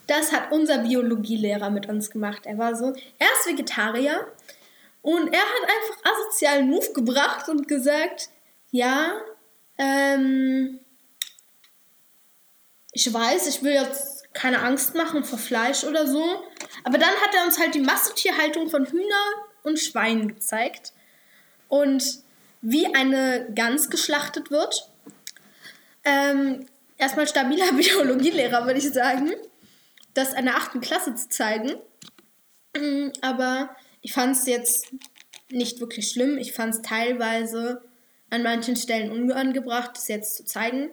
Das 0.09 0.33
hat 0.33 0.51
unser 0.51 0.79
Biologielehrer 0.79 1.71
mit 1.71 1.89
uns 1.89 2.11
gemacht. 2.11 2.47
Er 2.47 2.59
war 2.59 2.75
so, 2.75 2.87
er 2.87 3.29
ist 3.39 3.47
Vegetarier 3.47 4.27
und 5.03 5.33
er 5.33 5.39
hat 5.39 5.63
einfach 5.63 6.13
asozialen 6.13 6.69
Move 6.69 6.93
gebracht 6.95 7.49
und 7.49 7.69
gesagt, 7.69 8.31
ja, 8.73 9.13
ähm, 9.79 10.81
ich 12.91 13.15
weiß, 13.15 13.47
ich 13.47 13.63
will 13.63 13.75
jetzt 13.75 14.35
keine 14.35 14.63
Angst 14.63 14.97
machen 14.97 15.23
vor 15.23 15.39
Fleisch 15.39 15.85
oder 15.85 16.05
so, 16.09 16.43
aber 16.83 16.99
dann 16.99 17.15
hat 17.23 17.33
er 17.37 17.45
uns 17.45 17.61
halt 17.61 17.77
die 17.77 17.81
Massentierhaltung 17.81 18.69
von 18.69 18.85
Hühner 18.85 19.31
und 19.63 19.79
Schweinen 19.79 20.27
gezeigt 20.27 20.93
und 21.69 22.03
wie 22.63 22.93
eine 22.97 23.47
Gans 23.55 23.91
geschlachtet 23.91 24.51
wird. 24.51 24.91
Ähm, 26.03 26.67
erstmal 27.03 27.27
stabiler 27.29 27.73
Biologielehrer, 27.77 28.65
würde 28.65 28.79
ich 28.79 28.91
sagen, 28.91 29.33
das 30.15 30.33
in 30.33 30.47
der 30.47 30.57
achten 30.57 30.81
Klasse 30.81 31.15
zu 31.15 31.29
zeigen. 31.29 31.73
Mm, 32.77 33.09
aber 33.21 33.77
ich 34.01 34.13
fand 34.13 34.37
es 34.37 34.47
jetzt 34.47 34.93
nicht 35.51 35.81
wirklich 35.81 36.09
schlimm. 36.09 36.39
Ich 36.39 36.53
fand 36.53 36.75
es 36.75 36.83
teilweise 36.83 37.83
an 38.31 38.43
manchen 38.43 38.77
Stellen 38.77 39.11
unangebracht, 39.11 39.91
das 39.95 40.09
jetzt 40.09 40.37
zu 40.37 40.45
zeigen. 40.45 40.91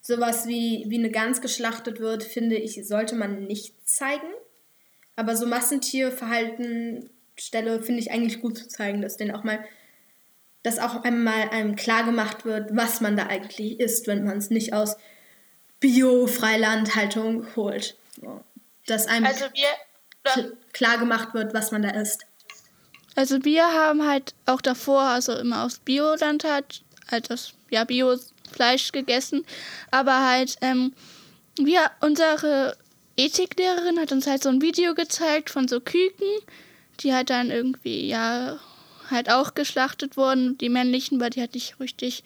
Sowas 0.00 0.48
wie, 0.48 0.86
wie 0.88 0.98
eine 0.98 1.10
Gans 1.10 1.40
geschlachtet 1.40 2.00
wird, 2.00 2.24
finde 2.24 2.56
ich, 2.56 2.86
sollte 2.86 3.14
man 3.14 3.44
nicht 3.44 3.74
zeigen. 3.88 4.28
Aber 5.14 5.36
so 5.36 5.46
Massentierverhalten 5.46 7.10
Stelle 7.36 7.82
finde 7.82 8.00
ich 8.00 8.10
eigentlich 8.10 8.40
gut 8.40 8.58
zu 8.58 8.68
zeigen, 8.68 9.02
dass 9.02 9.16
denen 9.16 9.32
auch 9.32 9.44
mal, 9.44 9.60
dass 10.62 10.78
auch 10.78 11.04
einmal 11.04 11.50
einem 11.50 11.76
klar 11.76 12.04
gemacht 12.04 12.44
wird, 12.44 12.74
was 12.74 13.00
man 13.00 13.16
da 13.16 13.26
eigentlich 13.26 13.78
isst, 13.78 14.06
wenn 14.06 14.24
man 14.24 14.38
es 14.38 14.50
nicht 14.50 14.72
aus 14.72 14.96
Bio-Freilandhaltung 15.80 17.46
holt. 17.56 17.96
So. 18.20 18.44
Dass 18.86 19.06
einem 19.06 19.26
also 19.26 19.44
wir, 19.52 20.52
klar 20.72 20.98
gemacht 20.98 21.34
wird, 21.34 21.54
was 21.54 21.70
man 21.70 21.82
da 21.82 21.90
isst. 21.90 22.24
Also 23.14 23.44
wir 23.44 23.64
haben 23.64 24.06
halt 24.06 24.34
auch 24.46 24.60
davor, 24.60 25.02
also 25.02 25.32
immer 25.34 25.64
aus 25.64 25.80
Bioland 25.80 26.44
halt, 26.44 26.82
halt 27.10 27.30
das 27.30 27.52
ja 27.70 27.84
Bio-Fleisch 27.84 28.92
gegessen, 28.92 29.44
aber 29.90 30.24
halt 30.24 30.56
ähm, 30.60 30.92
wir 31.56 31.90
unsere 32.00 32.76
Ethiklehrerin 33.16 33.98
hat 33.98 34.12
uns 34.12 34.26
halt 34.28 34.42
so 34.42 34.48
ein 34.48 34.62
Video 34.62 34.94
gezeigt 34.94 35.50
von 35.50 35.66
so 35.66 35.80
Küken, 35.80 36.28
die 37.00 37.12
halt 37.12 37.30
dann 37.30 37.50
irgendwie, 37.50 38.06
ja, 38.06 38.60
halt 39.10 39.30
auch 39.30 39.54
geschlachtet 39.54 40.16
wurden. 40.16 40.58
Die 40.58 40.68
männlichen, 40.68 41.20
weil 41.20 41.30
die 41.30 41.40
halt 41.40 41.54
nicht 41.54 41.78
richtig, 41.80 42.24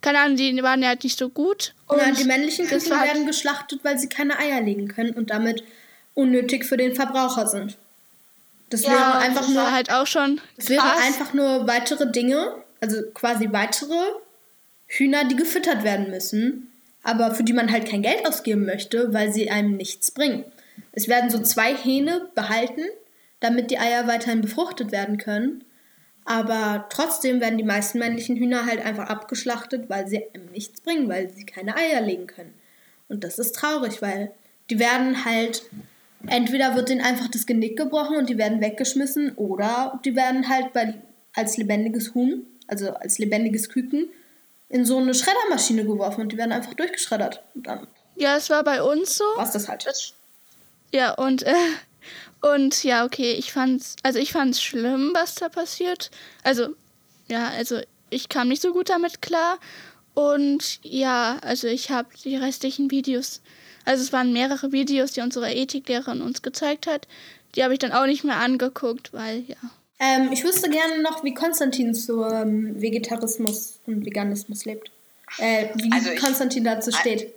keine 0.00 0.20
Ahnung, 0.20 0.36
die 0.36 0.62
waren 0.62 0.82
ja 0.82 0.88
halt 0.88 1.04
nicht 1.04 1.18
so 1.18 1.28
gut. 1.28 1.74
Und 1.86 1.98
ja, 1.98 2.10
die 2.10 2.24
männlichen 2.24 2.66
Küken 2.66 2.98
halt 2.98 3.12
werden 3.12 3.26
geschlachtet, 3.26 3.80
weil 3.82 3.98
sie 3.98 4.08
keine 4.08 4.38
Eier 4.38 4.60
legen 4.60 4.88
können 4.88 5.12
und 5.12 5.30
damit 5.30 5.62
unnötig 6.14 6.64
für 6.64 6.76
den 6.76 6.94
Verbraucher 6.94 7.46
sind. 7.46 7.76
Das 8.70 8.82
ja, 8.82 8.90
wäre 8.90 9.18
einfach 9.18 9.42
das 9.42 9.50
nur 9.50 9.70
halt 9.72 9.92
auch 9.92 10.06
schon. 10.06 10.40
Das 10.56 10.68
wäre 10.68 10.82
einfach 10.82 11.32
nur 11.32 11.66
weitere 11.66 12.10
Dinge, 12.10 12.54
also 12.80 13.02
quasi 13.14 13.52
weitere 13.52 13.94
Hühner, 14.88 15.24
die 15.24 15.36
gefüttert 15.36 15.84
werden 15.84 16.10
müssen 16.10 16.70
aber 17.06 17.32
für 17.32 17.44
die 17.44 17.52
man 17.52 17.70
halt 17.70 17.88
kein 17.88 18.02
Geld 18.02 18.26
ausgeben 18.26 18.66
möchte, 18.66 19.14
weil 19.14 19.32
sie 19.32 19.48
einem 19.48 19.76
nichts 19.76 20.10
bringen. 20.10 20.44
Es 20.90 21.06
werden 21.06 21.30
so 21.30 21.38
zwei 21.38 21.72
Hähne 21.72 22.28
behalten, 22.34 22.82
damit 23.38 23.70
die 23.70 23.78
Eier 23.78 24.08
weiterhin 24.08 24.40
befruchtet 24.40 24.90
werden 24.90 25.16
können. 25.16 25.64
Aber 26.26 26.86
trotzdem 26.90 27.40
werden 27.40 27.56
die 27.56 27.64
meisten 27.64 28.00
männlichen 28.00 28.36
Hühner 28.36 28.66
halt 28.66 28.84
einfach 28.84 29.08
abgeschlachtet, 29.08 29.88
weil 29.88 30.08
sie 30.08 30.24
einem 30.34 30.46
nichts 30.46 30.80
bringen, 30.80 31.08
weil 31.08 31.30
sie 31.30 31.46
keine 31.46 31.76
Eier 31.76 32.00
legen 32.00 32.26
können. 32.26 32.52
Und 33.08 33.22
das 33.22 33.38
ist 33.38 33.54
traurig, 33.54 34.02
weil 34.02 34.32
die 34.68 34.80
werden 34.80 35.24
halt, 35.24 35.62
entweder 36.26 36.74
wird 36.74 36.88
denen 36.88 37.00
einfach 37.00 37.28
das 37.28 37.46
Genick 37.46 37.78
gebrochen 37.78 38.16
und 38.16 38.28
die 38.28 38.38
werden 38.38 38.60
weggeschmissen, 38.60 39.36
oder 39.36 40.00
die 40.04 40.16
werden 40.16 40.48
halt 40.48 40.72
bei, 40.72 40.94
als 41.32 41.56
lebendiges 41.56 42.12
Huhn, 42.14 42.44
also 42.66 42.92
als 42.94 43.18
lebendiges 43.18 43.68
Küken, 43.68 44.08
in 44.68 44.84
so 44.84 44.98
eine 44.98 45.14
Schreddermaschine 45.14 45.84
geworfen 45.84 46.22
und 46.22 46.32
die 46.32 46.36
werden 46.36 46.50
einfach 46.50 46.74
durchgeschreddert. 46.74 47.44
Und 47.54 47.68
dann. 47.68 47.86
Ja, 48.16 48.36
es 48.36 48.50
war 48.50 48.64
bei 48.64 48.82
uns 48.82 49.16
so. 49.16 49.24
Was 49.36 49.52
das 49.52 49.68
halt. 49.68 49.86
Ja, 50.92 51.14
und, 51.14 51.44
äh, 51.44 51.54
und 52.54 52.84
ja, 52.84 53.04
okay, 53.04 53.32
ich 53.32 53.52
fand's, 53.52 53.96
also 54.02 54.18
ich 54.18 54.32
fand's 54.32 54.62
schlimm, 54.62 55.10
was 55.14 55.34
da 55.36 55.48
passiert. 55.48 56.10
Also, 56.42 56.68
ja, 57.28 57.48
also 57.48 57.80
ich 58.10 58.28
kam 58.28 58.48
nicht 58.48 58.62
so 58.62 58.72
gut 58.72 58.88
damit 58.88 59.22
klar. 59.22 59.58
Und 60.14 60.78
ja, 60.82 61.38
also 61.42 61.66
ich 61.68 61.90
habe 61.90 62.08
die 62.24 62.36
restlichen 62.36 62.90
Videos, 62.90 63.42
also 63.84 64.02
es 64.02 64.12
waren 64.12 64.32
mehrere 64.32 64.72
Videos, 64.72 65.12
die 65.12 65.20
unsere 65.20 65.52
Ethiklehrerin 65.52 66.22
uns 66.22 66.42
gezeigt 66.42 66.86
hat. 66.86 67.06
Die 67.54 67.62
habe 67.62 67.72
ich 67.74 67.78
dann 67.78 67.92
auch 67.92 68.06
nicht 68.06 68.24
mehr 68.24 68.36
angeguckt, 68.36 69.12
weil 69.12 69.40
ja. 69.46 69.56
Ähm, 69.98 70.30
ich 70.32 70.44
wüsste 70.44 70.68
gerne 70.70 71.00
noch, 71.02 71.24
wie 71.24 71.32
Konstantin 71.34 71.94
zu 71.94 72.22
ähm, 72.24 72.80
Vegetarismus 72.80 73.80
und 73.86 74.04
Veganismus 74.04 74.64
lebt. 74.66 74.90
Äh, 75.38 75.68
wie 75.76 75.90
Also 75.92 76.10
ich- 76.10 76.20
Konstantin 76.20 76.64
dazu 76.64 76.90
steht. 76.92 77.32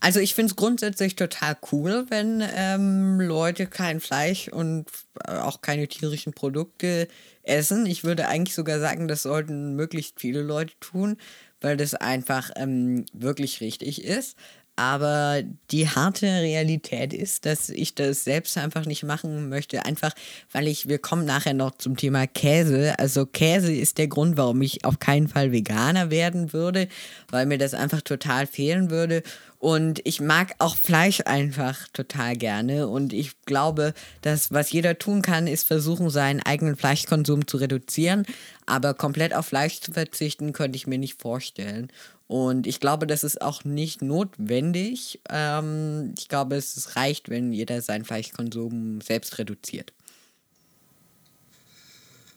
Also 0.00 0.20
ich 0.20 0.34
finde 0.34 0.50
es 0.50 0.56
grundsätzlich 0.56 1.16
total 1.16 1.56
cool, 1.72 2.06
wenn 2.08 2.42
ähm, 2.54 3.20
Leute 3.20 3.66
kein 3.66 4.00
Fleisch 4.00 4.48
und 4.48 4.86
äh, 5.26 5.32
auch 5.38 5.60
keine 5.60 5.88
tierischen 5.88 6.32
Produkte 6.32 7.08
essen. 7.42 7.84
Ich 7.86 8.04
würde 8.04 8.28
eigentlich 8.28 8.54
sogar 8.54 8.78
sagen, 8.78 9.08
das 9.08 9.22
sollten 9.22 9.74
möglichst 9.74 10.20
viele 10.20 10.42
Leute 10.42 10.74
tun, 10.80 11.16
weil 11.60 11.76
das 11.76 11.94
einfach 11.94 12.50
ähm, 12.56 13.06
wirklich 13.12 13.60
richtig 13.60 14.04
ist. 14.04 14.36
Aber 14.78 15.42
die 15.72 15.88
harte 15.88 16.26
Realität 16.26 17.12
ist, 17.12 17.46
dass 17.46 17.68
ich 17.68 17.96
das 17.96 18.22
selbst 18.22 18.56
einfach 18.56 18.86
nicht 18.86 19.02
machen 19.02 19.48
möchte. 19.48 19.84
Einfach, 19.84 20.12
weil 20.52 20.68
ich, 20.68 20.88
wir 20.88 21.00
kommen 21.00 21.24
nachher 21.24 21.52
noch 21.52 21.76
zum 21.78 21.96
Thema 21.96 22.28
Käse. 22.28 22.96
Also 22.96 23.26
Käse 23.26 23.72
ist 23.72 23.98
der 23.98 24.06
Grund, 24.06 24.36
warum 24.36 24.62
ich 24.62 24.84
auf 24.84 25.00
keinen 25.00 25.26
Fall 25.26 25.50
Veganer 25.50 26.12
werden 26.12 26.52
würde, 26.52 26.86
weil 27.28 27.46
mir 27.46 27.58
das 27.58 27.74
einfach 27.74 28.02
total 28.02 28.46
fehlen 28.46 28.88
würde. 28.88 29.24
Und 29.58 30.00
ich 30.04 30.20
mag 30.20 30.54
auch 30.58 30.76
Fleisch 30.76 31.22
einfach 31.26 31.88
total 31.92 32.36
gerne. 32.36 32.86
Und 32.86 33.12
ich 33.12 33.32
glaube, 33.42 33.92
dass 34.22 34.52
was 34.52 34.70
jeder 34.70 34.98
tun 34.98 35.20
kann, 35.20 35.48
ist 35.48 35.66
versuchen, 35.66 36.10
seinen 36.10 36.40
eigenen 36.40 36.76
Fleischkonsum 36.76 37.46
zu 37.48 37.56
reduzieren. 37.56 38.24
Aber 38.66 38.94
komplett 38.94 39.34
auf 39.34 39.46
Fleisch 39.46 39.80
zu 39.80 39.92
verzichten, 39.92 40.52
könnte 40.52 40.76
ich 40.76 40.86
mir 40.86 40.98
nicht 40.98 41.20
vorstellen. 41.20 41.90
Und 42.28 42.68
ich 42.68 42.78
glaube, 42.78 43.08
das 43.08 43.24
ist 43.24 43.42
auch 43.42 43.64
nicht 43.64 44.00
notwendig. 44.00 45.20
Ähm, 45.28 46.14
ich 46.16 46.28
glaube, 46.28 46.54
es 46.54 46.94
reicht, 46.94 47.28
wenn 47.28 47.52
jeder 47.52 47.82
seinen 47.82 48.04
Fleischkonsum 48.04 49.00
selbst 49.00 49.38
reduziert. 49.38 49.92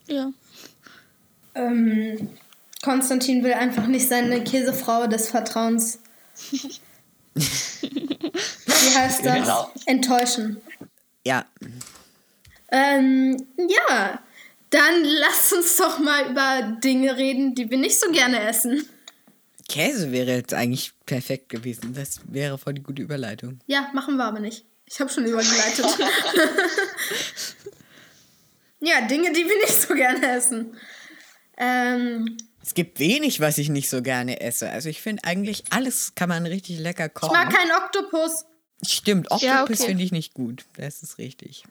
Ja. 0.08 0.32
Ähm, 1.54 2.30
Konstantin 2.82 3.44
will 3.44 3.54
einfach 3.54 3.86
nicht 3.86 4.08
seine 4.08 4.44
Käsefrau 4.44 5.06
des 5.06 5.30
Vertrauens. 5.30 6.00
Wie 7.34 8.96
heißt 8.96 9.26
das? 9.26 9.36
Genau. 9.36 9.72
Enttäuschen. 9.86 10.62
Ja, 11.26 11.46
Ähm, 12.72 13.48
ja, 13.58 14.20
dann 14.70 15.04
lasst 15.04 15.54
uns 15.54 15.76
doch 15.78 16.00
mal 16.00 16.30
über 16.32 16.78
Dinge 16.84 17.18
reden, 17.18 17.54
die 17.54 17.70
wir 17.70 17.78
nicht 17.78 18.00
so 18.00 18.10
gerne 18.12 18.42
essen. 18.48 18.88
Käse 19.68 20.12
wäre 20.12 20.32
jetzt 20.32 20.54
eigentlich 20.54 20.94
perfekt 21.06 21.50
gewesen. 21.50 21.94
Das 21.94 22.22
wäre 22.26 22.58
voll 22.58 22.74
die 22.74 22.84
gute 22.84 23.02
Überleitung. 23.02 23.60
Ja, 23.68 23.90
machen 23.94 24.16
wir 24.18 24.26
aber 24.26 24.40
nicht. 24.40 24.66
Ich 24.86 25.00
habe 25.00 25.10
schon 25.10 25.26
übergeleitet. 25.26 25.86
ja, 28.82 29.02
Dinge, 29.02 29.32
die 29.32 29.46
wir 29.46 29.58
nicht 29.58 29.82
so 29.82 29.94
gerne 29.94 30.26
essen. 30.32 30.76
Ähm, 31.58 32.38
Es 32.64 32.74
gibt 32.74 33.00
wenig, 33.00 33.40
was 33.40 33.58
ich 33.58 33.70
nicht 33.70 33.90
so 33.90 34.02
gerne 34.02 34.42
esse. 34.42 34.70
Also 34.70 34.90
ich 34.90 35.02
finde 35.02 35.24
eigentlich 35.24 35.64
alles 35.70 36.14
kann 36.16 36.30
man 36.30 36.46
richtig 36.46 36.80
lecker 36.80 37.08
ich 37.08 37.14
kochen. 37.14 37.34
mag 37.34 37.52
keinen 37.52 37.72
Oktopus. 37.72 38.46
Stimmt, 38.86 39.32
Oktopus 39.32 39.44
Ja, 39.44 39.64
okay. 39.64 39.76
finde 39.76 40.04
ich 40.04 40.12
nicht 40.12 40.34
gut. 40.34 40.66
Das 40.78 41.04
ist 41.04 41.18
richtig. 41.18 41.64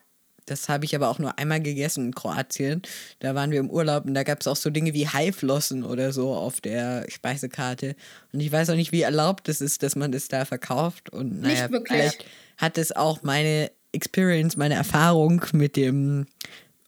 Das 0.45 0.69
habe 0.69 0.85
ich 0.85 0.95
aber 0.95 1.09
auch 1.09 1.19
nur 1.19 1.37
einmal 1.37 1.61
gegessen 1.61 2.07
in 2.07 2.15
Kroatien. 2.15 2.81
Da 3.19 3.35
waren 3.35 3.51
wir 3.51 3.59
im 3.59 3.69
Urlaub 3.69 4.05
und 4.05 4.13
da 4.13 4.23
gab 4.23 4.41
es 4.41 4.47
auch 4.47 4.55
so 4.55 4.69
Dinge 4.69 4.93
wie 4.93 5.07
Haiflossen 5.07 5.83
oder 5.83 6.11
so 6.11 6.33
auf 6.33 6.59
der 6.61 7.05
Speisekarte. 7.09 7.95
Und 8.33 8.39
ich 8.39 8.51
weiß 8.51 8.69
auch 8.71 8.75
nicht, 8.75 8.91
wie 8.91 9.01
erlaubt 9.01 9.47
es 9.49 9.61
ist, 9.61 9.83
dass 9.83 9.95
man 9.95 10.11
das 10.11 10.27
da 10.27 10.45
verkauft. 10.45 11.09
Und 11.09 11.41
naja, 11.41 11.69
wirklich. 11.69 11.97
vielleicht 11.97 12.25
hat 12.57 12.77
es 12.77 12.91
auch 12.91 13.23
meine 13.23 13.71
Experience, 13.93 14.57
meine 14.57 14.75
Erfahrung 14.75 15.43
mit 15.53 15.75
dem 15.75 16.25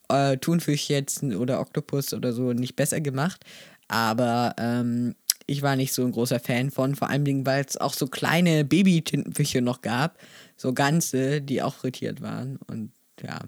äh, 0.08 0.36
Thunfisch 0.36 0.88
jetzt 0.88 1.22
oder 1.22 1.60
Oktopus 1.60 2.12
oder 2.12 2.32
so 2.32 2.52
nicht 2.52 2.76
besser 2.76 3.00
gemacht. 3.00 3.44
Aber 3.88 4.54
ähm, 4.58 5.14
ich 5.46 5.62
war 5.62 5.76
nicht 5.76 5.92
so 5.92 6.02
ein 6.04 6.12
großer 6.12 6.40
Fan 6.40 6.70
von, 6.70 6.94
vor 6.94 7.10
allem, 7.10 7.24
Dingen, 7.24 7.44
weil 7.46 7.64
es 7.64 7.76
auch 7.76 7.92
so 7.94 8.06
kleine 8.06 8.64
Baby-Tintenfische 8.64 9.60
noch 9.60 9.82
gab, 9.82 10.18
so 10.56 10.72
ganze, 10.72 11.40
die 11.42 11.62
auch 11.62 11.74
frittiert 11.74 12.22
waren. 12.22 12.58
Und 12.66 12.92
ja, 13.22 13.40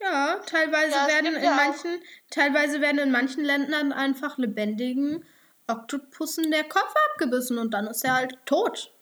Ja, 0.00 0.36
teilweise 0.46 0.92
Ja, 0.92 1.08
werden 1.08 1.34
in 1.36 1.42
ja 1.42 1.52
auch- 1.52 1.56
manchen, 1.56 2.00
teilweise 2.30 2.80
werden 2.80 2.98
in 2.98 3.10
manchen 3.10 3.44
Ländern 3.44 3.92
einfach 3.92 4.38
lebendigen 4.38 5.24
Oktopussen 5.66 6.50
der 6.50 6.64
Kopf 6.64 6.92
abgebissen 7.12 7.58
und 7.58 7.74
dann 7.74 7.86
ist 7.86 8.04
er 8.04 8.14
halt 8.14 8.36
tot. 8.46 8.92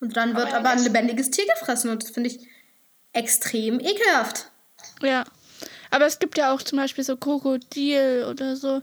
Und 0.00 0.16
dann 0.16 0.34
wird 0.36 0.52
aber 0.52 0.70
ein 0.70 0.82
lebendiges 0.82 1.30
Tier 1.30 1.46
gefressen 1.46 1.90
und 1.90 2.02
das 2.02 2.10
finde 2.10 2.30
ich 2.30 2.46
extrem 3.12 3.80
ekelhaft. 3.80 4.50
Ja. 5.02 5.24
Aber 5.90 6.06
es 6.06 6.18
gibt 6.18 6.36
ja 6.38 6.52
auch 6.52 6.60
zum 6.62 6.78
Beispiel 6.78 7.04
so 7.04 7.16
Krokodil 7.16 8.26
oder 8.30 8.56
so. 8.56 8.82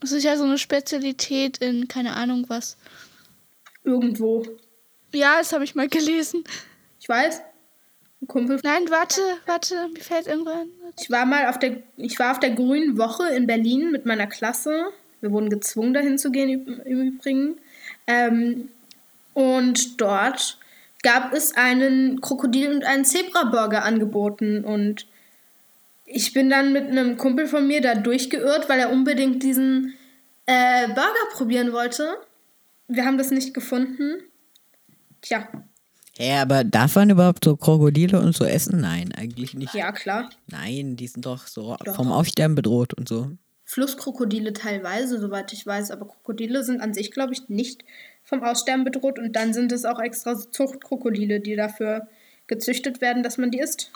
Das 0.00 0.12
ist 0.12 0.24
ja 0.24 0.36
so 0.36 0.44
eine 0.44 0.58
Spezialität 0.58 1.58
in 1.58 1.88
keine 1.88 2.14
Ahnung 2.14 2.44
was. 2.48 2.76
Irgendwo. 3.84 4.44
Ja, 5.14 5.38
das 5.38 5.52
habe 5.52 5.64
ich 5.64 5.74
mal 5.74 5.88
gelesen. 5.88 6.44
Ich 7.00 7.08
weiß. 7.08 7.40
Ein 8.22 8.26
Kumpel. 8.28 8.60
Nein, 8.62 8.88
warte, 8.88 9.20
warte, 9.46 9.88
mir 9.92 10.00
fällt 10.00 10.26
irgendwann. 10.26 10.68
Ich 10.98 11.10
war 11.10 11.26
mal 11.26 11.48
auf 11.48 11.58
der, 11.58 11.82
ich 11.96 12.18
war 12.18 12.32
auf 12.32 12.40
der 12.40 12.50
Grünen 12.50 12.98
Woche 12.98 13.28
in 13.28 13.46
Berlin 13.46 13.90
mit 13.90 14.06
meiner 14.06 14.26
Klasse. 14.26 14.86
Wir 15.20 15.30
wurden 15.32 15.50
gezwungen, 15.50 15.94
dahin 15.94 16.18
zu 16.18 16.30
gehen, 16.30 16.66
im 16.84 17.02
Übrigen. 17.02 17.58
Ähm, 18.06 18.68
und 19.34 20.00
dort 20.00 20.58
gab 21.02 21.32
es 21.32 21.54
einen 21.54 22.20
Krokodil- 22.20 22.74
und 22.74 22.84
einen 22.84 23.04
Zebra-Burger 23.04 23.84
angeboten. 23.84 24.64
Und 24.64 25.06
ich 26.06 26.32
bin 26.32 26.48
dann 26.48 26.72
mit 26.72 26.88
einem 26.88 27.16
Kumpel 27.16 27.46
von 27.46 27.66
mir 27.66 27.80
da 27.80 27.94
durchgeirrt, 27.94 28.68
weil 28.68 28.78
er 28.80 28.90
unbedingt 28.90 29.42
diesen 29.42 29.94
äh, 30.46 30.86
Burger 30.88 31.26
probieren 31.32 31.72
wollte. 31.72 32.16
Wir 32.88 33.04
haben 33.04 33.18
das 33.18 33.30
nicht 33.30 33.52
gefunden. 33.52 34.22
Tja, 35.20 35.48
Ja, 36.18 36.42
aber 36.42 36.62
darf 36.62 36.94
man 36.94 37.10
überhaupt 37.10 37.44
so 37.44 37.56
Krokodile 37.56 38.20
und 38.20 38.34
so 38.36 38.44
essen? 38.44 38.80
Nein, 38.80 39.12
eigentlich 39.16 39.54
nicht. 39.54 39.74
ja 39.74 39.90
klar. 39.90 40.30
Nein, 40.46 40.96
die 40.96 41.08
sind 41.08 41.26
doch 41.26 41.46
so 41.48 41.76
Doch. 41.84 41.96
vom 41.96 42.12
Aussterben 42.12 42.54
bedroht 42.54 42.94
und 42.94 43.08
so. 43.08 43.32
Flusskrokodile 43.64 44.52
teilweise, 44.52 45.18
soweit 45.18 45.52
ich 45.52 45.66
weiß, 45.66 45.90
aber 45.90 46.06
Krokodile 46.06 46.62
sind 46.62 46.80
an 46.80 46.94
sich, 46.94 47.10
glaube 47.10 47.32
ich, 47.32 47.48
nicht 47.48 47.84
vom 48.22 48.44
Aussterben 48.44 48.84
bedroht 48.84 49.18
und 49.18 49.34
dann 49.34 49.52
sind 49.52 49.72
es 49.72 49.84
auch 49.84 49.98
extra 49.98 50.36
Zuchtkrokodile, 50.36 51.40
die 51.40 51.56
dafür 51.56 52.06
gezüchtet 52.46 53.00
werden, 53.00 53.24
dass 53.24 53.38
man 53.38 53.50
die 53.50 53.58
isst. 53.58 53.90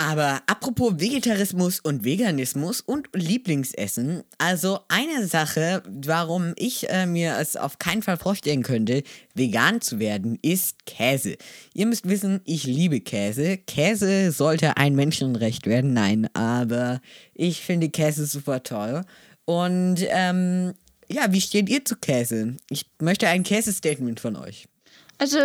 Aber 0.00 0.42
apropos 0.46 1.00
Vegetarismus 1.00 1.80
und 1.80 2.04
Veganismus 2.04 2.80
und 2.80 3.08
Lieblingsessen, 3.14 4.22
also 4.38 4.78
eine 4.86 5.26
Sache, 5.26 5.82
warum 5.88 6.52
ich 6.54 6.88
äh, 6.88 7.04
mir 7.04 7.36
es 7.40 7.56
auf 7.56 7.80
keinen 7.80 8.04
Fall 8.04 8.16
vorstellen 8.16 8.62
könnte, 8.62 9.02
vegan 9.34 9.80
zu 9.80 9.98
werden, 9.98 10.38
ist 10.40 10.86
Käse. 10.86 11.36
Ihr 11.74 11.86
müsst 11.86 12.08
wissen, 12.08 12.40
ich 12.44 12.62
liebe 12.62 13.00
Käse. 13.00 13.56
Käse 13.56 14.30
sollte 14.30 14.76
ein 14.76 14.94
Menschenrecht 14.94 15.66
werden, 15.66 15.94
nein, 15.94 16.32
aber 16.32 17.00
ich 17.34 17.62
finde 17.62 17.88
Käse 17.88 18.24
super 18.26 18.62
toll. 18.62 19.02
Und 19.46 19.96
ähm, 20.10 20.74
ja, 21.08 21.32
wie 21.32 21.40
steht 21.40 21.68
ihr 21.68 21.84
zu 21.84 21.96
Käse? 21.96 22.56
Ich 22.70 22.86
möchte 23.00 23.26
ein 23.26 23.42
Käsestatement 23.42 24.20
von 24.20 24.36
euch. 24.36 24.68
Also, 25.18 25.38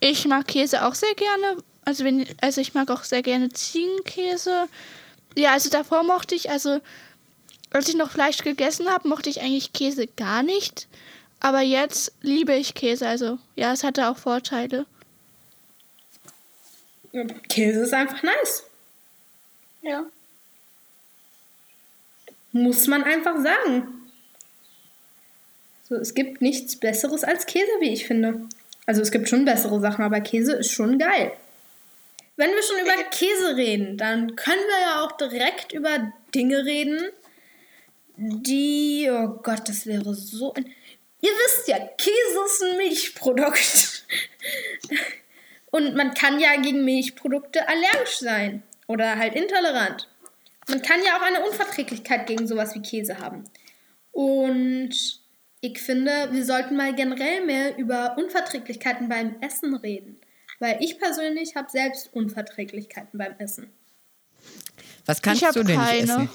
ich 0.00 0.26
mag 0.26 0.46
Käse 0.46 0.84
auch 0.86 0.94
sehr 0.94 1.14
gerne. 1.14 1.62
Also, 1.84 2.04
wenn, 2.04 2.26
also 2.40 2.60
ich 2.60 2.74
mag 2.74 2.90
auch 2.90 3.04
sehr 3.04 3.22
gerne 3.22 3.50
Ziegenkäse. 3.50 4.68
Ja, 5.36 5.52
also 5.52 5.70
davor 5.70 6.02
mochte 6.02 6.34
ich, 6.34 6.50
also 6.50 6.80
als 7.70 7.88
ich 7.88 7.96
noch 7.96 8.10
Fleisch 8.10 8.38
gegessen 8.38 8.88
habe, 8.88 9.08
mochte 9.08 9.28
ich 9.30 9.40
eigentlich 9.40 9.72
Käse 9.72 10.06
gar 10.06 10.42
nicht. 10.42 10.86
Aber 11.40 11.60
jetzt 11.60 12.12
liebe 12.22 12.54
ich 12.54 12.74
Käse. 12.74 13.06
Also, 13.06 13.38
ja, 13.56 13.72
es 13.72 13.84
hatte 13.84 14.08
auch 14.08 14.16
Vorteile. 14.16 14.86
Käse 17.48 17.80
ist 17.80 17.92
einfach 17.92 18.22
nice. 18.22 18.64
Ja. 19.82 20.06
Muss 22.52 22.86
man 22.86 23.02
einfach 23.04 23.42
sagen. 23.42 24.10
So, 25.88 25.96
es 25.96 26.14
gibt 26.14 26.40
nichts 26.40 26.76
Besseres 26.76 27.24
als 27.24 27.46
Käse, 27.46 27.70
wie 27.80 27.92
ich 27.92 28.06
finde. 28.06 28.48
Also 28.86 29.02
es 29.02 29.10
gibt 29.10 29.28
schon 29.28 29.44
bessere 29.44 29.80
Sachen, 29.80 30.04
aber 30.04 30.20
Käse 30.20 30.52
ist 30.54 30.70
schon 30.70 30.98
geil. 30.98 31.32
Wenn 32.36 32.50
wir 32.50 32.62
schon 32.62 32.80
über 32.80 33.02
Käse 33.10 33.56
reden, 33.56 33.96
dann 33.96 34.34
können 34.36 34.62
wir 34.66 34.80
ja 34.80 35.04
auch 35.04 35.12
direkt 35.12 35.72
über 35.72 36.12
Dinge 36.34 36.64
reden, 36.64 37.10
die, 38.16 39.08
oh 39.10 39.40
Gott, 39.42 39.68
das 39.68 39.86
wäre 39.86 40.14
so 40.14 40.52
ein... 40.54 40.66
Ihr 41.20 41.30
wisst 41.30 41.68
ja, 41.68 41.78
Käse 41.78 42.44
ist 42.46 42.62
ein 42.62 42.76
Milchprodukt. 42.76 44.04
Und 45.70 45.96
man 45.96 46.14
kann 46.14 46.38
ja 46.38 46.54
gegen 46.60 46.84
Milchprodukte 46.84 47.66
allergisch 47.66 48.18
sein 48.18 48.62
oder 48.86 49.16
halt 49.16 49.34
intolerant. 49.34 50.08
Man 50.68 50.82
kann 50.82 51.02
ja 51.04 51.16
auch 51.16 51.22
eine 51.22 51.44
Unverträglichkeit 51.44 52.26
gegen 52.26 52.46
sowas 52.46 52.74
wie 52.74 52.82
Käse 52.82 53.18
haben. 53.18 53.44
Und 54.12 54.94
Ich 55.66 55.80
finde, 55.80 56.28
wir 56.30 56.44
sollten 56.44 56.76
mal 56.76 56.94
generell 56.94 57.42
mehr 57.46 57.78
über 57.78 58.18
Unverträglichkeiten 58.18 59.08
beim 59.08 59.36
Essen 59.40 59.74
reden. 59.74 60.20
Weil 60.64 60.82
ich 60.82 60.98
persönlich 60.98 61.56
habe 61.56 61.70
selbst 61.70 62.08
Unverträglichkeiten 62.14 63.18
beim 63.18 63.34
Essen. 63.36 63.70
Was 65.04 65.20
kannst 65.20 65.42
Ich 65.42 65.48
du 65.50 65.62
denn 65.62 65.78
nicht 65.78 65.88
keine. 65.90 66.02
essen? 66.24 66.28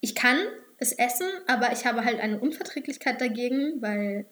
Ich 0.00 0.14
kann 0.14 0.38
es 0.78 0.92
essen, 0.92 1.26
aber 1.46 1.70
ich 1.72 1.84
habe 1.84 2.02
halt 2.02 2.18
eine 2.18 2.40
Unverträglichkeit 2.40 3.20
dagegen, 3.20 3.82
weil 3.82 4.24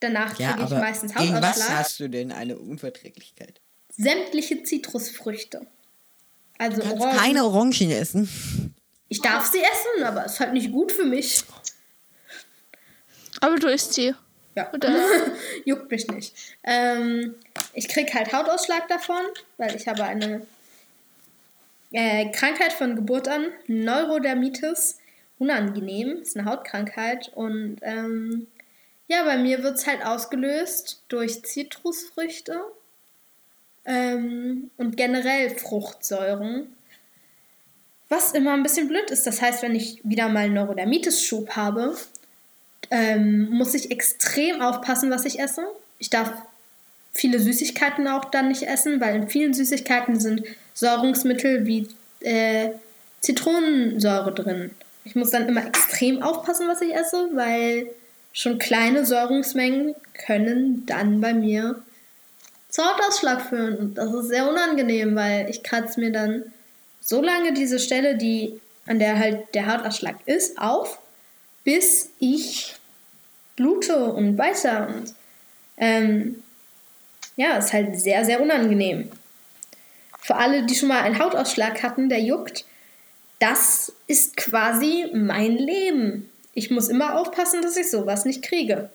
danach 0.00 0.36
Ja, 0.40 0.54
kriege 0.54 0.64
ich 0.64 0.70
meistens 0.72 1.14
gegen 1.14 1.34
was 1.34 1.40
Hautausschlag. 1.44 1.78
hast 1.78 2.00
du 2.00 2.08
denn 2.08 2.32
eine 2.32 2.58
Unverträglichkeit? 2.58 3.60
Sämtliche 3.96 4.64
Zitrusfrüchte. 4.64 5.64
Also 6.58 6.78
Du 6.78 6.82
kannst 6.88 7.00
Orangen. 7.04 7.18
keine 7.20 7.44
Orangen 7.44 7.90
essen. 7.92 8.74
Ich 9.08 9.22
darf 9.22 9.46
sie 9.52 9.60
essen, 9.60 10.02
aber 10.02 10.26
es 10.26 10.32
ist 10.32 10.40
halt 10.40 10.52
nicht 10.52 10.72
gut 10.72 10.90
für 10.90 11.04
mich. 11.04 11.44
Aber 13.40 13.54
du 13.54 13.68
isst 13.68 13.92
sie. 13.92 14.16
Ja. 14.56 14.72
Oder? 14.72 14.98
Juckt 15.66 15.90
mich 15.90 16.08
nicht. 16.08 16.34
Ähm, 16.64 17.34
ich 17.76 17.88
krieg 17.88 18.14
halt 18.14 18.32
Hautausschlag 18.32 18.88
davon, 18.88 19.20
weil 19.58 19.76
ich 19.76 19.86
habe 19.86 20.02
eine 20.04 20.46
äh, 21.92 22.30
Krankheit 22.30 22.72
von 22.72 22.96
Geburt 22.96 23.28
an, 23.28 23.48
Neurodermitis, 23.66 24.98
unangenehm, 25.38 26.22
ist 26.22 26.36
eine 26.36 26.50
Hautkrankheit 26.50 27.30
und 27.34 27.76
ähm, 27.82 28.46
ja, 29.08 29.22
bei 29.24 29.36
mir 29.36 29.62
wird 29.62 29.76
es 29.76 29.86
halt 29.86 30.04
ausgelöst 30.04 31.02
durch 31.08 31.44
Zitrusfrüchte 31.44 32.58
ähm, 33.84 34.70
und 34.78 34.96
generell 34.96 35.50
Fruchtsäuren. 35.50 36.74
Was 38.08 38.32
immer 38.32 38.54
ein 38.54 38.62
bisschen 38.62 38.88
blöd 38.88 39.10
ist. 39.10 39.26
Das 39.26 39.42
heißt, 39.42 39.62
wenn 39.62 39.74
ich 39.74 40.00
wieder 40.02 40.28
mal 40.28 40.44
einen 40.44 40.54
Neurodermitis-Schub 40.54 41.50
habe, 41.50 41.96
ähm, 42.90 43.50
muss 43.50 43.74
ich 43.74 43.90
extrem 43.90 44.62
aufpassen, 44.62 45.10
was 45.10 45.24
ich 45.24 45.40
esse. 45.40 45.66
Ich 45.98 46.08
darf 46.08 46.32
viele 47.16 47.40
Süßigkeiten 47.40 48.06
auch 48.08 48.26
dann 48.26 48.48
nicht 48.48 48.62
essen, 48.62 49.00
weil 49.00 49.16
in 49.16 49.28
vielen 49.28 49.54
Süßigkeiten 49.54 50.20
sind 50.20 50.42
Säurungsmittel 50.74 51.66
wie 51.66 51.88
äh, 52.20 52.70
Zitronensäure 53.20 54.32
drin. 54.32 54.70
Ich 55.04 55.14
muss 55.14 55.30
dann 55.30 55.48
immer 55.48 55.66
extrem 55.66 56.22
aufpassen, 56.22 56.68
was 56.68 56.80
ich 56.80 56.94
esse, 56.94 57.30
weil 57.34 57.86
schon 58.32 58.58
kleine 58.58 59.06
Säurungsmengen 59.06 59.94
können 60.26 60.84
dann 60.86 61.20
bei 61.20 61.32
mir 61.32 61.82
zu 62.68 62.84
Hautausschlag 62.84 63.48
führen. 63.48 63.76
Und 63.76 63.94
das 63.94 64.12
ist 64.12 64.28
sehr 64.28 64.48
unangenehm, 64.48 65.16
weil 65.16 65.48
ich 65.48 65.62
kratze 65.62 66.00
mir 66.00 66.12
dann 66.12 66.42
so 67.00 67.22
lange 67.22 67.54
diese 67.54 67.78
Stelle, 67.78 68.16
die 68.16 68.60
an 68.86 68.98
der 68.98 69.18
halt 69.18 69.54
der 69.54 69.66
Hautausschlag 69.66 70.16
ist, 70.26 70.58
auf, 70.58 70.98
bis 71.64 72.10
ich 72.18 72.76
blute 73.56 74.12
und 74.12 74.38
weiter. 74.38 74.88
Und 74.88 75.14
ähm, 75.76 76.42
ja, 77.36 77.56
ist 77.56 77.72
halt 77.72 77.98
sehr, 77.98 78.24
sehr 78.24 78.40
unangenehm. 78.40 79.10
Für 80.20 80.36
alle, 80.36 80.64
die 80.64 80.74
schon 80.74 80.88
mal 80.88 81.02
einen 81.02 81.18
Hautausschlag 81.18 81.82
hatten, 81.82 82.08
der 82.08 82.20
juckt, 82.20 82.64
das 83.38 83.92
ist 84.06 84.36
quasi 84.36 85.06
mein 85.12 85.56
Leben. 85.56 86.30
Ich 86.54 86.70
muss 86.70 86.88
immer 86.88 87.18
aufpassen, 87.18 87.62
dass 87.62 87.76
ich 87.76 87.90
sowas 87.90 88.24
nicht 88.24 88.42
kriege. 88.42 88.90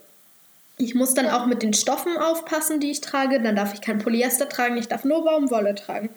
Ich 0.78 0.96
muss 0.96 1.14
dann 1.14 1.30
auch 1.30 1.46
mit 1.46 1.62
den 1.62 1.74
Stoffen 1.74 2.18
aufpassen, 2.18 2.80
die 2.80 2.90
ich 2.90 3.02
trage. 3.02 3.40
Dann 3.40 3.56
darf 3.56 3.74
ich 3.74 3.82
kein 3.82 4.00
Polyester 4.00 4.50
tragen, 4.50 4.78
ich 4.78 4.88
darf 4.88 5.04
nur 5.04 5.24
Baumwolle 5.24 5.76
tragen. 5.76 6.10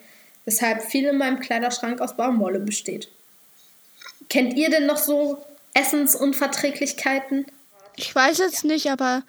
Weshalb 0.47 0.83
viel 0.83 1.05
in 1.07 1.19
meinem 1.19 1.41
Kleiderschrank 1.41 2.01
aus 2.01 2.17
Baumwolle 2.17 2.61
besteht. 2.61 3.09
Kennt 4.31 4.55
ihr 4.55 4.71
denn 4.71 4.87
noch 4.87 4.97
so 4.97 5.45
Essensunverträglichkeiten? 5.75 7.47
Ich 7.97 8.15
weiß 8.15 8.39
jetzt 8.39 8.65
nicht, 8.65 8.91
aber 8.91 9.23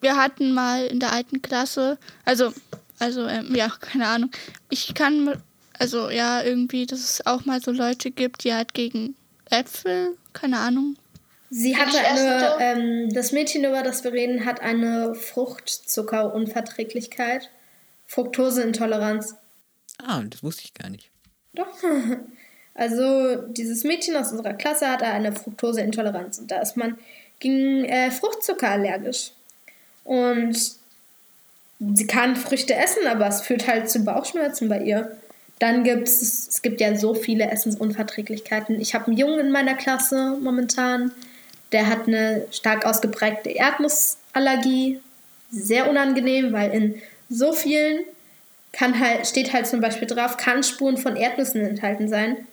wir 0.00 0.16
hatten 0.16 0.52
mal 0.52 0.86
in 0.86 1.00
der 1.00 1.12
alten 1.12 1.42
Klasse, 1.42 1.98
also, 2.24 2.52
also, 2.98 3.26
ähm, 3.26 3.54
ja, 3.54 3.68
keine 3.80 4.06
Ahnung. 4.06 4.30
Ich 4.68 4.94
kann, 4.94 5.40
also, 5.78 6.10
ja, 6.10 6.42
irgendwie, 6.42 6.86
dass 6.86 7.00
es 7.00 7.26
auch 7.26 7.44
mal 7.44 7.60
so 7.60 7.70
Leute 7.70 8.10
gibt, 8.10 8.44
die 8.44 8.54
halt 8.54 8.74
gegen 8.74 9.14
Äpfel, 9.50 10.16
keine 10.32 10.58
Ahnung. 10.58 10.96
Sie 11.50 11.76
hatte 11.76 11.98
eine, 11.98 12.56
ähm, 12.60 13.12
das 13.12 13.32
Mädchen, 13.32 13.64
über 13.64 13.82
das 13.82 14.04
wir 14.04 14.12
reden, 14.12 14.44
hat 14.44 14.60
eine 14.60 15.16
Fruchtzuckerunverträglichkeit. 15.16 17.50
Fructoseintoleranz. 18.06 19.34
Ah, 19.98 20.22
das 20.22 20.42
wusste 20.42 20.62
ich 20.64 20.72
gar 20.74 20.90
nicht. 20.90 21.10
Doch. 21.52 21.66
Also 22.72 23.36
dieses 23.36 23.82
Mädchen 23.84 24.16
aus 24.16 24.30
unserer 24.30 24.54
Klasse 24.54 24.88
hatte 24.88 25.04
eine 25.04 25.32
Fructoseintoleranz 25.32 26.38
und 26.38 26.50
da 26.50 26.60
ist 26.60 26.76
man 26.76 26.98
gegen 27.38 27.84
äh, 27.84 28.10
Fruchtzucker 28.10 28.70
allergisch. 28.70 29.32
Und 30.10 30.56
sie 31.78 32.06
kann 32.08 32.34
Früchte 32.34 32.74
essen, 32.74 33.06
aber 33.06 33.28
es 33.28 33.42
führt 33.42 33.68
halt 33.68 33.88
zu 33.88 34.04
Bauchschmerzen 34.04 34.68
bei 34.68 34.80
ihr. 34.80 35.16
Dann 35.60 35.84
gibt 35.84 36.08
es, 36.08 36.48
es 36.48 36.62
gibt 36.62 36.80
ja 36.80 36.96
so 36.96 37.14
viele 37.14 37.48
Essensunverträglichkeiten. 37.48 38.80
Ich 38.80 38.92
habe 38.96 39.06
einen 39.06 39.16
Jungen 39.16 39.38
in 39.38 39.52
meiner 39.52 39.74
Klasse 39.74 40.36
momentan, 40.42 41.12
der 41.70 41.86
hat 41.86 42.08
eine 42.08 42.44
stark 42.50 42.84
ausgeprägte 42.86 43.50
Erdnussallergie. 43.50 45.00
Sehr 45.52 45.88
unangenehm, 45.88 46.52
weil 46.52 46.72
in 46.72 47.02
so 47.28 47.52
vielen 47.52 48.00
kann 48.72 48.98
halt, 48.98 49.28
steht 49.28 49.52
halt 49.52 49.68
zum 49.68 49.80
Beispiel 49.80 50.08
drauf, 50.08 50.36
kann 50.36 50.64
Spuren 50.64 50.96
von 50.96 51.14
Erdnüssen 51.14 51.64
enthalten 51.64 52.08
sein. 52.08 52.48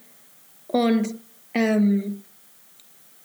Und 0.67 1.15
ähm, 1.55 2.23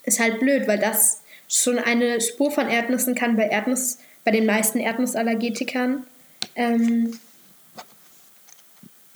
ist 0.04 0.20
halt 0.20 0.40
blöd, 0.40 0.66
weil 0.66 0.78
das 0.78 1.20
schon 1.48 1.78
eine 1.78 2.22
Spur 2.22 2.50
von 2.50 2.70
Erdnüssen 2.70 3.14
kann 3.14 3.36
bei 3.36 3.46
Erdnuss, 3.46 3.98
bei 4.24 4.30
den 4.30 4.46
meisten 4.46 4.78
Erdnussallergetikern 4.78 6.06
ähm, 6.54 7.18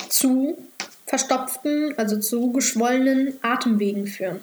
zu 0.09 0.59
verstopften, 1.07 1.95
also 1.97 2.19
zu 2.19 2.53
geschwollenen 2.53 3.35
Atemwegen 3.42 4.07
führen. 4.07 4.40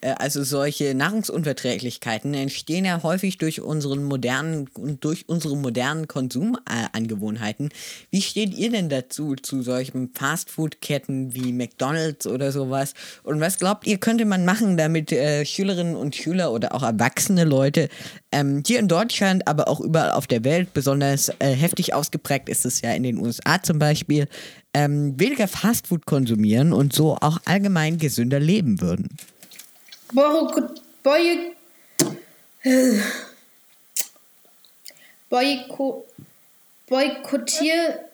Äh, 0.00 0.14
Also 0.18 0.42
solche 0.44 0.94
Nahrungsunverträglichkeiten 0.94 2.34
entstehen 2.34 2.84
ja 2.84 3.02
häufig 3.02 3.38
durch 3.38 3.60
unseren 3.60 4.04
modernen 4.04 4.68
und 4.74 5.04
durch 5.04 5.28
unsere 5.28 5.56
modernen 5.56 6.08
Konsumangewohnheiten. 6.08 7.70
Wie 8.10 8.22
steht 8.22 8.54
ihr 8.54 8.70
denn 8.70 8.88
dazu 8.88 9.34
zu 9.36 9.62
solchen 9.62 10.10
Fastfood-Ketten 10.14 11.34
wie 11.34 11.52
McDonald's 11.52 12.26
oder 12.26 12.52
sowas? 12.52 12.94
Und 13.22 13.40
was 13.40 13.58
glaubt 13.58 13.86
ihr, 13.86 13.98
könnte 13.98 14.24
man 14.24 14.44
machen, 14.44 14.76
damit 14.76 15.12
äh, 15.12 15.44
Schülerinnen 15.44 15.96
und 15.96 16.14
Schüler 16.16 16.52
oder 16.52 16.74
auch 16.74 16.82
erwachsene 16.82 17.44
Leute 17.44 17.88
ähm, 18.32 18.62
hier 18.66 18.78
in 18.78 18.88
Deutschland, 18.88 19.46
aber 19.48 19.68
auch 19.68 19.80
überall 19.80 20.12
auf 20.12 20.26
der 20.26 20.44
Welt, 20.44 20.72
besonders 20.72 21.30
äh, 21.38 21.52
heftig 21.52 21.94
ausgeprägt 21.94 22.48
ist 22.48 22.64
es 22.64 22.80
ja 22.80 22.92
in 22.92 23.02
den 23.02 23.18
USA 23.18 23.62
zum 23.62 23.78
Beispiel, 23.78 24.28
ähm, 24.72 25.18
weniger 25.18 25.48
Fastfood 25.48 26.06
konsumieren 26.06 26.72
und 26.72 26.92
so 26.92 27.16
auch 27.16 27.40
allgemein 27.44 27.98
gesünder 27.98 28.38
leben 28.38 28.80
würden? 28.80 29.08
Boy, 30.12 31.56
Boyko, 35.28 36.06
boykottier, 36.88 38.10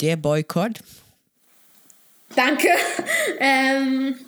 Der 0.00 0.16
Boykott 0.16 0.80
danke, 2.34 2.68
ähm, 3.38 4.18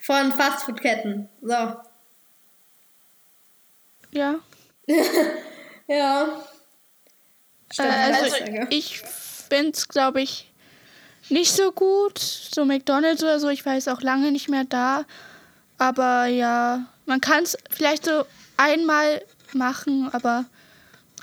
von 0.00 0.32
Fastfood-Ketten. 0.32 1.28
So. 1.42 1.76
Ja. 4.12 4.36
Ja. 5.88 6.22
Äh, 6.24 7.74
Stimmt, 7.74 7.88
also 7.90 8.24
Aussage. 8.36 8.66
ich 8.70 9.00
finde 9.00 9.72
es, 9.72 9.88
glaube 9.88 10.22
ich, 10.22 10.48
nicht 11.28 11.52
so 11.52 11.72
gut. 11.72 12.18
So 12.18 12.64
McDonalds 12.64 13.22
oder 13.22 13.40
so, 13.40 13.48
ich 13.48 13.64
war 13.64 13.74
jetzt 13.74 13.88
auch 13.88 14.02
lange 14.02 14.32
nicht 14.32 14.48
mehr 14.48 14.64
da. 14.64 15.04
Aber 15.78 16.26
ja, 16.26 16.86
man 17.06 17.20
kann 17.20 17.44
es 17.44 17.56
vielleicht 17.70 18.04
so 18.04 18.24
einmal 18.56 19.22
machen, 19.52 20.08
aber 20.12 20.44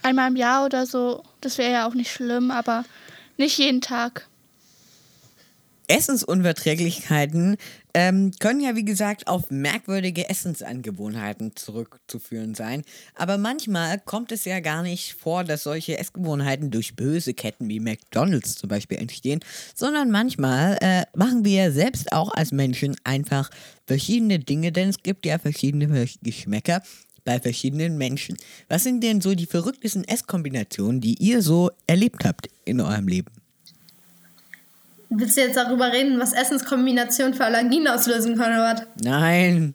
einmal 0.04 0.30
im 0.30 0.36
Jahr 0.36 0.66
oder 0.66 0.86
so, 0.86 1.24
das 1.42 1.58
wäre 1.58 1.72
ja 1.72 1.88
auch 1.88 1.94
nicht 1.94 2.12
schlimm, 2.12 2.52
aber 2.52 2.84
nicht 3.38 3.58
jeden 3.58 3.82
Tag. 3.82 4.28
Essensunverträglichkeiten 5.90 7.58
ähm, 7.94 8.32
können 8.40 8.62
ja, 8.62 8.76
wie 8.76 8.86
gesagt, 8.86 9.28
auf 9.28 9.50
merkwürdige 9.50 10.30
Essensangewohnheiten 10.30 11.56
zurückzuführen 11.56 12.54
sein. 12.54 12.84
Aber 13.16 13.38
manchmal 13.38 14.00
kommt 14.00 14.32
es 14.32 14.46
ja 14.46 14.60
gar 14.60 14.84
nicht 14.84 15.14
vor, 15.14 15.44
dass 15.44 15.64
solche 15.64 15.98
Essgewohnheiten 15.98 16.70
durch 16.70 16.96
böse 16.96 17.34
Ketten 17.34 17.68
wie 17.68 17.80
McDonalds 17.80 18.56
zum 18.56 18.70
Beispiel 18.70 19.00
entstehen, 19.00 19.40
sondern 19.74 20.12
manchmal 20.12 20.78
äh, 20.82 21.04
machen 21.16 21.44
wir 21.44 21.72
selbst 21.72 22.12
auch 22.12 22.32
als 22.34 22.52
Menschen 22.52 22.96
einfach 23.04 23.50
verschiedene 23.88 24.40
Dinge, 24.40 24.72
denn 24.72 24.90
es 24.90 25.02
gibt 25.02 25.26
ja 25.26 25.40
verschiedene 25.40 26.08
Geschmäcker 26.22 26.84
bei 27.26 27.40
verschiedenen 27.40 27.98
Menschen. 27.98 28.38
Was 28.68 28.84
sind 28.84 29.04
denn 29.04 29.22
so 29.22 29.34
die 29.34 29.46
verrücktesten 29.48 30.04
Esskombinationen, 30.04 31.02
die 31.02 31.16
ihr 31.16 31.42
so 31.42 31.72
erlebt 31.88 32.24
habt 32.26 32.48
in 32.66 32.80
eurem 32.80 33.08
Leben? 33.08 33.39
Willst 35.10 35.38
du 35.38 35.42
jetzt 35.42 35.58
darüber 35.58 35.92
reden, 35.92 36.20
was 36.20 36.34
Essenskombinationen 36.34 37.34
für 37.34 37.46
Allergien 37.46 37.88
auslösen 37.88 38.38
können 38.38 38.60
oder 38.60 38.74
was? 38.74 38.82
Nein. 39.04 39.74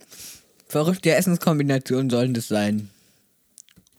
Verrückte 0.68 1.14
Essenskombinationen 1.14 2.08
sollen 2.08 2.34
das 2.34 2.48
sein. 2.48 2.90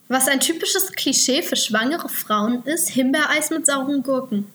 Was 0.07 0.27
ein 0.27 0.39
typisches 0.39 0.91
Klischee 0.91 1.41
für 1.41 1.55
schwangere 1.55 2.09
Frauen 2.09 2.63
ist, 2.63 2.89
Himbeereis 2.89 3.49
mit 3.49 3.65
sauren 3.65 4.03
Gurken. 4.03 4.47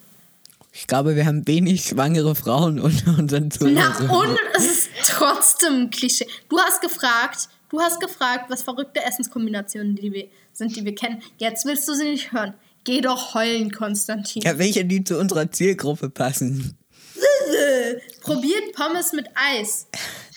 Ich 0.73 0.87
glaube, 0.87 1.17
wir 1.17 1.27
haben 1.27 1.47
wenig 1.47 1.85
schwangere 1.85 2.35
Frauen 2.35 2.79
unter 2.81 3.19
unseren 3.19 3.51
Na, 3.61 3.95
Zuhörern. 3.95 4.31
und 4.31 4.39
es 4.55 4.67
ist 4.67 4.91
trotzdem 5.07 5.83
ein 5.83 5.91
Klischee. 5.91 6.27
Du 6.49 6.59
hast 6.59 6.81
gefragt, 6.81 7.49
du 7.71 7.81
hast 7.81 8.01
gefragt, 8.01 8.47
was 8.49 8.63
verrückte 8.63 9.03
Essenskombinationen 9.05 9.97
die 9.97 10.13
wir, 10.13 10.25
sind, 10.53 10.77
die 10.77 10.85
wir 10.85 10.95
kennen. 10.95 11.23
Jetzt 11.39 11.67
willst 11.67 11.89
du 11.89 11.95
sie 11.95 12.11
nicht 12.11 12.33
hören. 12.33 12.55
Geh 12.91 13.03
doch 13.03 13.35
heulen, 13.35 13.71
Konstantin. 13.71 14.43
Ja, 14.43 14.59
welche, 14.59 14.85
die 14.85 15.05
zu 15.05 15.17
unserer 15.17 15.49
Zielgruppe 15.53 16.11
passen. 16.11 16.77
Probiert 18.21 18.73
Pommes 18.75 19.13
mit 19.13 19.29
Eis. 19.37 19.87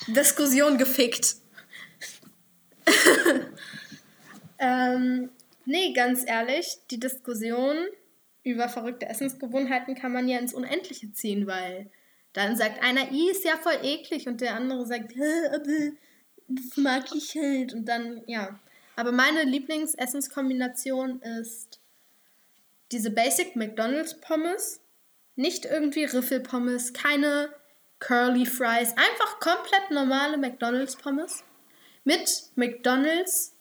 Diskussion 0.06 0.78
gefickt. 0.78 1.38
ähm, 4.60 5.32
nee, 5.66 5.94
ganz 5.94 6.26
ehrlich, 6.28 6.78
die 6.92 7.00
Diskussion 7.00 7.76
über 8.44 8.70
verrückte 8.70 9.08
Essensgewohnheiten 9.08 9.96
kann 9.96 10.12
man 10.12 10.28
ja 10.28 10.38
ins 10.38 10.54
Unendliche 10.54 11.12
ziehen, 11.12 11.48
weil 11.48 11.90
dann 12.34 12.56
sagt 12.56 12.84
einer, 12.84 13.12
i 13.12 13.32
ist 13.32 13.46
ja 13.46 13.58
voll 13.58 13.80
eklig 13.82 14.28
und 14.28 14.42
der 14.42 14.54
andere 14.54 14.86
sagt, 14.86 15.16
"Hä, 15.16 15.48
aber 15.48 15.94
das 16.50 16.78
mag 16.78 17.06
ich 17.16 17.36
halt. 17.36 17.74
Und 17.74 17.86
dann, 17.86 18.22
ja. 18.28 18.60
Aber 18.96 19.12
meine 19.12 19.44
Lieblingsessenskombination 19.44 21.20
ist 21.42 21.80
diese 22.94 23.12
Basic 23.12 23.56
McDonald's 23.56 24.20
Pommes. 24.20 24.80
Nicht 25.36 25.66
irgendwie 25.66 26.06
Riffelpommes, 26.06 26.94
keine 26.94 27.50
Curly 28.00 28.46
Fries, 28.46 28.92
einfach 28.96 29.40
komplett 29.40 29.90
normale 29.90 30.38
McDonald's 30.38 30.96
Pommes 30.96 31.44
mit 32.04 32.44
McDonald's 32.56 33.54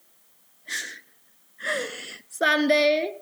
Sunday 2.28 3.16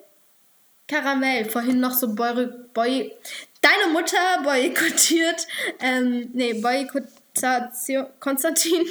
Karamell. 0.87 1.45
Vorhin 1.45 1.79
noch 1.79 1.93
so 1.93 2.13
Boy, 2.13 2.47
Boy 2.73 3.13
Deine 3.61 3.93
Mutter 3.93 4.41
boykottiert, 4.43 5.47
ähm, 5.79 6.31
nee, 6.33 6.53
Boykottation, 6.53 8.07
Konstantin, 8.19 8.83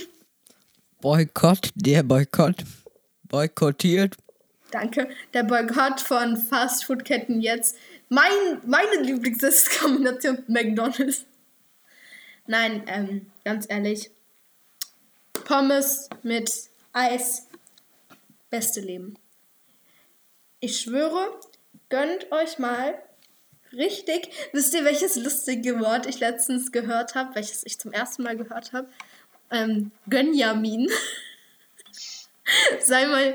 Boykott, 1.00 1.70
der 1.74 2.02
Boykott. 2.02 2.56
Boykottiert. 3.24 4.16
Danke, 4.70 5.09
der 5.35 5.44
Boykott 5.44 6.00
von 6.00 6.37
Fastfood-Ketten 6.37 7.40
jetzt. 7.40 7.76
Mein, 8.09 8.33
meine 8.64 9.02
Lieblingskombination 9.02 10.44
McDonald's. 10.48 11.24
Nein, 12.46 12.83
ähm, 12.87 13.30
ganz 13.44 13.66
ehrlich. 13.68 14.11
Pommes 15.44 16.09
mit 16.22 16.50
Eis. 16.92 17.46
Beste 18.50 18.80
Leben. 18.80 19.16
Ich 20.59 20.80
schwöre, 20.80 21.38
gönnt 21.88 22.30
euch 22.33 22.59
mal 22.59 23.00
richtig. 23.72 24.30
Wisst 24.52 24.74
ihr, 24.74 24.85
welches 24.85 25.16
lustige 25.16 25.80
Wort 25.80 26.06
ich 26.06 26.18
letztens 26.18 26.72
gehört 26.72 27.14
habe, 27.14 27.35
welches 27.37 27.64
ich 27.64 27.78
zum 27.78 27.92
ersten 27.92 28.24
Mal 28.24 28.37
gehört 28.37 28.72
habe? 28.72 28.88
Ähm, 29.50 29.92
Gönjamin. 30.09 30.90
Sei 32.81 33.07
mal, 33.07 33.35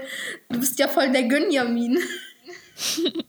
du 0.49 0.59
bist 0.59 0.79
ja 0.79 0.87
voll 0.87 1.11
der 1.11 1.23
Gönjamin. 1.23 1.97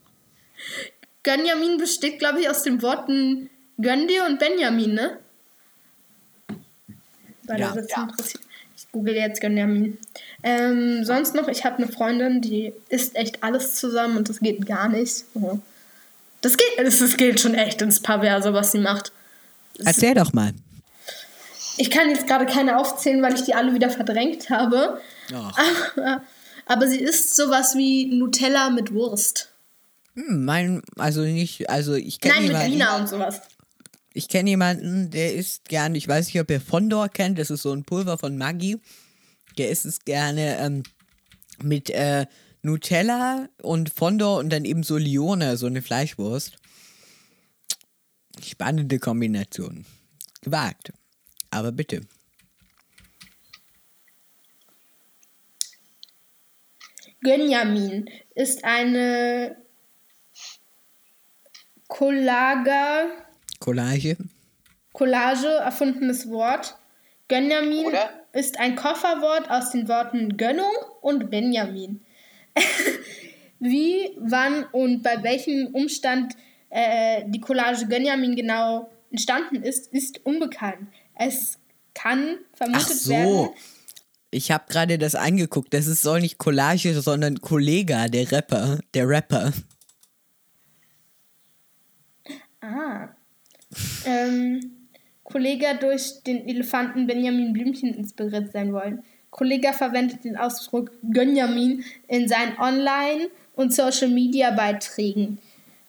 Gönjamin 1.22 1.78
besteht, 1.78 2.18
glaube 2.18 2.40
ich, 2.40 2.48
aus 2.48 2.62
den 2.62 2.82
Worten 2.82 3.50
Gönn 3.80 4.08
dir 4.08 4.24
und 4.24 4.38
Benjamin, 4.38 4.94
ne? 4.94 5.18
Weil 7.44 7.60
Ja. 7.60 7.72
interessiert. 7.72 8.40
Ich 8.76 8.90
google 8.92 9.14
jetzt 9.14 9.40
Gönjamin. 9.40 9.98
Ähm, 10.42 11.04
sonst 11.04 11.34
noch, 11.34 11.48
ich 11.48 11.64
habe 11.64 11.76
eine 11.76 11.88
Freundin, 11.88 12.40
die 12.40 12.72
isst 12.88 13.16
echt 13.16 13.42
alles 13.42 13.74
zusammen 13.74 14.16
und 14.16 14.28
das 14.28 14.40
geht 14.40 14.66
gar 14.66 14.88
nicht. 14.88 15.24
Das 16.42 16.56
geht, 16.56 16.78
das, 16.78 16.98
das 16.98 17.16
geht 17.16 17.40
schon 17.40 17.54
echt 17.54 17.80
ins 17.82 18.00
Perverse, 18.00 18.52
was 18.52 18.72
sie 18.72 18.78
macht. 18.78 19.12
Erzähl 19.84 20.14
doch 20.14 20.32
mal. 20.32 20.52
Ich 21.76 21.90
kann 21.90 22.08
jetzt 22.10 22.26
gerade 22.26 22.46
keine 22.46 22.78
aufzählen, 22.78 23.22
weil 23.22 23.34
ich 23.34 23.42
die 23.42 23.54
alle 23.54 23.74
wieder 23.74 23.90
verdrängt 23.90 24.50
habe. 24.50 25.00
Aber, 25.32 26.22
aber 26.66 26.88
sie 26.88 27.00
isst 27.00 27.36
sowas 27.36 27.74
wie 27.76 28.06
Nutella 28.06 28.70
mit 28.70 28.92
Wurst. 28.92 29.52
Hm, 30.14 30.44
mein, 30.44 30.82
also 30.96 31.22
nicht, 31.22 31.68
also 31.68 31.94
ich 31.94 32.20
kenne 32.20 32.34
Nein, 32.34 32.42
mit 32.44 32.52
jemanden. 32.52 32.72
Wiener 32.72 32.96
und 32.96 33.08
sowas. 33.08 33.40
Ich 34.14 34.28
kenne 34.28 34.48
jemanden, 34.50 35.10
der 35.10 35.34
isst 35.34 35.68
gerne, 35.68 35.98
ich 35.98 36.08
weiß 36.08 36.26
nicht, 36.26 36.40
ob 36.40 36.50
ihr 36.50 36.60
Fondor 36.60 37.10
kennt, 37.10 37.38
das 37.38 37.50
ist 37.50 37.62
so 37.62 37.72
ein 37.72 37.84
Pulver 37.84 38.16
von 38.16 38.38
Maggi. 38.38 38.78
Der 39.58 39.70
isst 39.70 39.84
es 39.84 40.04
gerne 40.04 40.58
ähm, 40.58 40.82
mit 41.62 41.90
äh, 41.90 42.26
Nutella 42.62 43.48
und 43.62 43.90
Fondor 43.90 44.38
und 44.38 44.50
dann 44.50 44.64
eben 44.64 44.82
so 44.82 44.96
Lione, 44.96 45.56
so 45.56 45.66
eine 45.66 45.82
Fleischwurst. 45.82 46.56
Spannende 48.42 48.98
Kombination. 48.98 49.84
Gewagt. 50.42 50.92
Aber 51.56 51.72
bitte. 51.72 52.02
Gönjamin 57.22 58.10
ist 58.34 58.62
eine 58.62 59.56
Collaga, 61.88 63.06
Collage. 63.58 64.18
Collage, 64.92 65.46
erfundenes 65.46 66.28
Wort. 66.28 66.76
Gönjamin 67.28 67.86
Oder? 67.86 68.10
ist 68.34 68.60
ein 68.60 68.76
Kofferwort 68.76 69.50
aus 69.50 69.70
den 69.70 69.88
Worten 69.88 70.36
Gönnung 70.36 70.74
und 71.00 71.30
Benjamin. 71.30 72.04
Wie, 73.60 74.14
wann 74.18 74.64
und 74.72 75.02
bei 75.02 75.22
welchem 75.22 75.68
Umstand 75.74 76.36
äh, 76.68 77.22
die 77.26 77.40
Collage 77.40 77.86
Gönjamin 77.86 78.36
genau 78.36 78.90
entstanden 79.10 79.62
ist, 79.62 79.90
ist 79.94 80.24
unbekannt. 80.26 80.88
Es 81.16 81.58
kann 81.94 82.36
Ach 82.52 82.56
vermutet 82.56 82.96
so. 82.96 83.10
werden. 83.10 83.48
Ich 84.30 84.50
habe 84.50 84.64
gerade 84.68 84.98
das 84.98 85.14
angeguckt. 85.14 85.72
Das 85.72 85.86
ist 85.86 86.02
soll 86.02 86.20
nicht 86.20 86.38
Collage, 86.38 87.00
sondern 87.00 87.40
Kollega, 87.40 88.08
der 88.08 88.30
Rapper. 88.30 88.80
Der 88.92 89.08
Rapper. 89.08 89.52
Ah. 92.60 93.08
Ähm, 94.04 94.72
Kollega 95.24 95.74
durch 95.74 96.22
den 96.26 96.48
Elefanten 96.48 97.06
Benjamin 97.06 97.52
Blümchen 97.52 97.94
inspiriert 97.94 98.52
sein 98.52 98.72
wollen. 98.72 99.02
Kollega 99.30 99.72
verwendet 99.72 100.24
den 100.24 100.36
Ausdruck 100.36 100.90
Gönjamin 101.02 101.84
in 102.08 102.28
seinen 102.28 102.58
Online- 102.58 103.28
und 103.54 103.74
Social-Media-Beiträgen. 103.74 105.38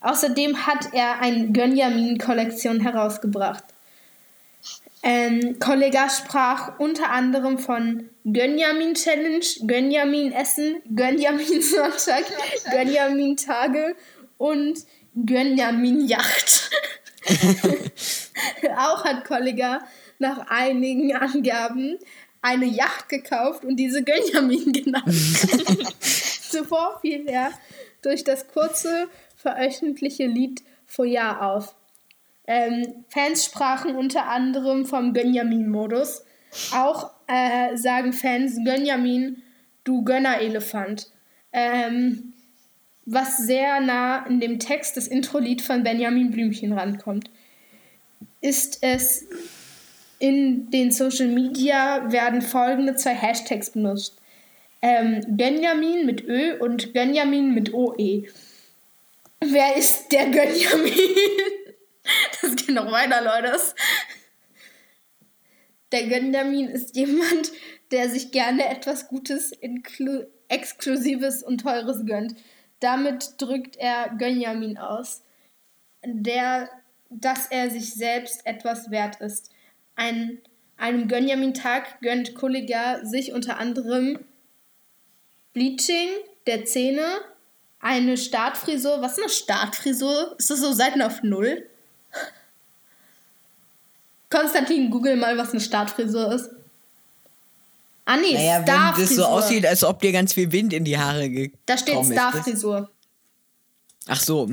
Außerdem 0.01 0.67
hat 0.67 0.93
er 0.93 1.21
eine 1.21 1.51
Gönjamin-Kollektion 1.51 2.81
herausgebracht. 2.81 3.63
Ähm, 5.09 5.57
Kollega 5.57 6.09
sprach 6.09 6.79
unter 6.79 7.09
anderem 7.11 7.59
von 7.59 8.09
Gönjamin 8.25 8.93
Challenge, 8.93 9.45
Gönjamin 9.65 10.33
Essen, 10.33 10.81
Gönjamin 10.93 11.61
Sonntag, 11.61 12.25
Gönjamin 12.69 13.37
Tage 13.37 13.95
und 14.37 14.79
Gönjamin 15.15 16.05
Yacht. 16.05 16.71
Auch 18.77 19.05
hat 19.05 19.23
Kollega 19.23 19.79
nach 20.19 20.49
einigen 20.49 21.15
Angaben 21.15 21.99
eine 22.41 22.65
Yacht 22.65 23.07
gekauft 23.07 23.63
und 23.63 23.77
diese 23.77 24.03
Gönjamin 24.03 24.73
genannt. 24.73 25.07
Zuvor 26.49 26.99
fiel 26.99 27.29
er 27.29 27.51
durch 28.01 28.25
das 28.25 28.45
kurze 28.49 29.07
veröffentlichte 29.37 30.25
Lied 30.25 30.63
Feuer 30.85 31.41
auf. 31.41 31.76
Ähm, 32.47 33.05
Fans 33.09 33.45
sprachen 33.45 33.95
unter 33.95 34.27
anderem 34.27 34.85
vom 34.85 35.13
Gönjamin-Modus. 35.13 36.23
Auch 36.73 37.11
äh, 37.27 37.75
sagen 37.75 38.13
Fans 38.13 38.57
Gönjamin, 38.63 39.43
du 39.83 40.03
Gönnerelefant. 40.03 41.11
Ähm, 41.51 42.33
was 43.05 43.37
sehr 43.37 43.79
nah 43.81 44.25
in 44.25 44.39
dem 44.39 44.59
Text 44.59 44.97
des 44.97 45.07
Intro-Lied 45.07 45.61
von 45.61 45.83
Benjamin 45.83 46.31
Blümchen 46.31 46.73
rankommt. 46.73 47.29
Ist 48.41 48.79
es 48.81 49.27
in 50.19 50.69
den 50.71 50.91
Social 50.91 51.27
Media 51.27 52.11
werden 52.11 52.41
folgende 52.41 52.95
zwei 52.95 53.13
Hashtags 53.13 53.71
benutzt. 53.71 54.17
Ähm, 54.81 55.21
Gönjamin 55.37 56.05
mit 56.05 56.23
Ö 56.23 56.57
und 56.59 56.93
Gönjamin 56.93 57.53
mit 57.53 57.73
OE. 57.73 58.23
Wer 59.39 59.77
ist 59.77 60.11
der 60.11 60.25
Gönjamin? 60.25 60.93
Das 62.41 62.55
geht 62.55 62.75
noch 62.75 62.91
weiter, 62.91 63.21
Leute. 63.21 63.59
Der 65.91 66.07
Gönjamin 66.07 66.67
ist 66.67 66.95
jemand, 66.95 67.51
der 67.91 68.09
sich 68.09 68.31
gerne 68.31 68.67
etwas 68.69 69.07
Gutes, 69.07 69.51
Exklusives 70.49 71.43
und 71.43 71.59
Teures 71.61 72.05
gönnt. 72.05 72.35
Damit 72.79 73.35
drückt 73.37 73.77
er 73.77 74.15
Gönjamin 74.17 74.77
aus. 74.77 75.23
Der 76.05 76.69
dass 77.09 77.47
er 77.47 77.69
sich 77.69 77.93
selbst 77.93 78.45
etwas 78.45 78.91
wert 78.91 79.21
ist. 79.21 79.51
Ein, 79.95 80.39
einem 80.77 81.07
Gönjamin-Tag 81.07 82.01
gönnt 82.01 82.35
Kollega 82.35 83.05
sich 83.05 83.33
unter 83.33 83.57
anderem 83.57 84.19
Bleaching 85.53 86.09
der 86.45 86.65
Zähne, 86.65 87.05
eine 87.79 88.17
Startfrisur. 88.17 89.01
Was 89.01 89.13
ist 89.13 89.23
eine 89.23 89.29
Startfrisur? 89.29 90.35
Ist 90.37 90.49
das 90.49 90.59
so 90.59 90.71
Seiten 90.71 91.01
auf 91.01 91.23
Null? 91.23 91.67
Konstantin, 94.29 94.89
google 94.89 95.15
mal, 95.15 95.37
was 95.37 95.51
eine 95.51 95.61
Startfrisur 95.61 96.31
ist. 96.33 96.49
Ah 98.05 98.17
nee, 98.17 98.33
naja, 98.33 98.63
Starfrisur. 98.63 98.97
Wenn 98.97 99.05
das 99.05 99.15
so 99.15 99.25
aussieht, 99.25 99.65
als 99.65 99.83
ob 99.83 99.99
dir 99.99 100.11
ganz 100.11 100.33
viel 100.33 100.51
Wind 100.51 100.73
in 100.73 100.85
die 100.85 100.97
Haare 100.97 101.29
gekommen 101.29 101.59
Da 101.65 101.77
steht 101.77 102.05
Starfrisur. 102.05 102.89
Ach 104.07 104.21
so. 104.21 104.49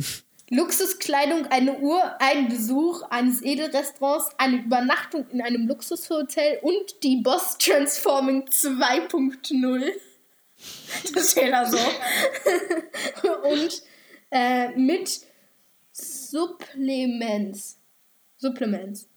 Luxuskleidung, 0.50 1.46
eine 1.46 1.78
Uhr, 1.78 2.20
ein 2.20 2.48
Besuch 2.48 3.02
eines 3.10 3.42
Edelrestaurants, 3.42 4.28
eine 4.38 4.58
Übernachtung 4.58 5.26
in 5.30 5.40
einem 5.40 5.66
Luxushotel 5.66 6.58
und 6.62 7.02
die 7.02 7.16
Boss 7.22 7.56
Transforming 7.58 8.44
2.0. 8.44 9.82
Das 11.14 11.32
steht 11.32 11.52
da 11.52 11.66
so. 11.66 11.76
und 13.48 13.82
äh, 14.30 14.68
mit 14.70 15.20
Supplements. 15.92 17.76
Supplements. 18.38 19.08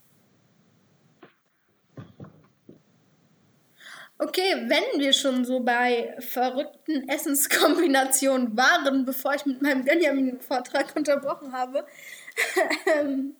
Okay, 4.19 4.65
wenn 4.67 4.99
wir 4.99 5.13
schon 5.13 5.45
so 5.45 5.59
bei 5.59 6.15
verrückten 6.19 7.07
Essenskombinationen 7.07 8.57
waren, 8.57 9.05
bevor 9.05 9.35
ich 9.35 9.45
mit 9.45 9.61
meinem 9.61 9.85
Benjamin-Vortrag 9.85 10.95
unterbrochen 10.95 11.53
habe, 11.53 11.85
ähm, 12.99 13.35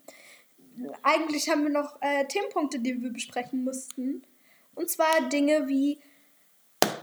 eigentlich 1.02 1.50
haben 1.50 1.64
wir 1.64 1.72
noch 1.72 2.00
äh, 2.02 2.26
Themenpunkte, 2.26 2.80
die 2.80 3.02
wir 3.02 3.12
besprechen 3.12 3.64
mussten. 3.64 4.24
Und 4.76 4.92
zwar 4.92 5.28
Dinge 5.30 5.68
wie 5.68 6.00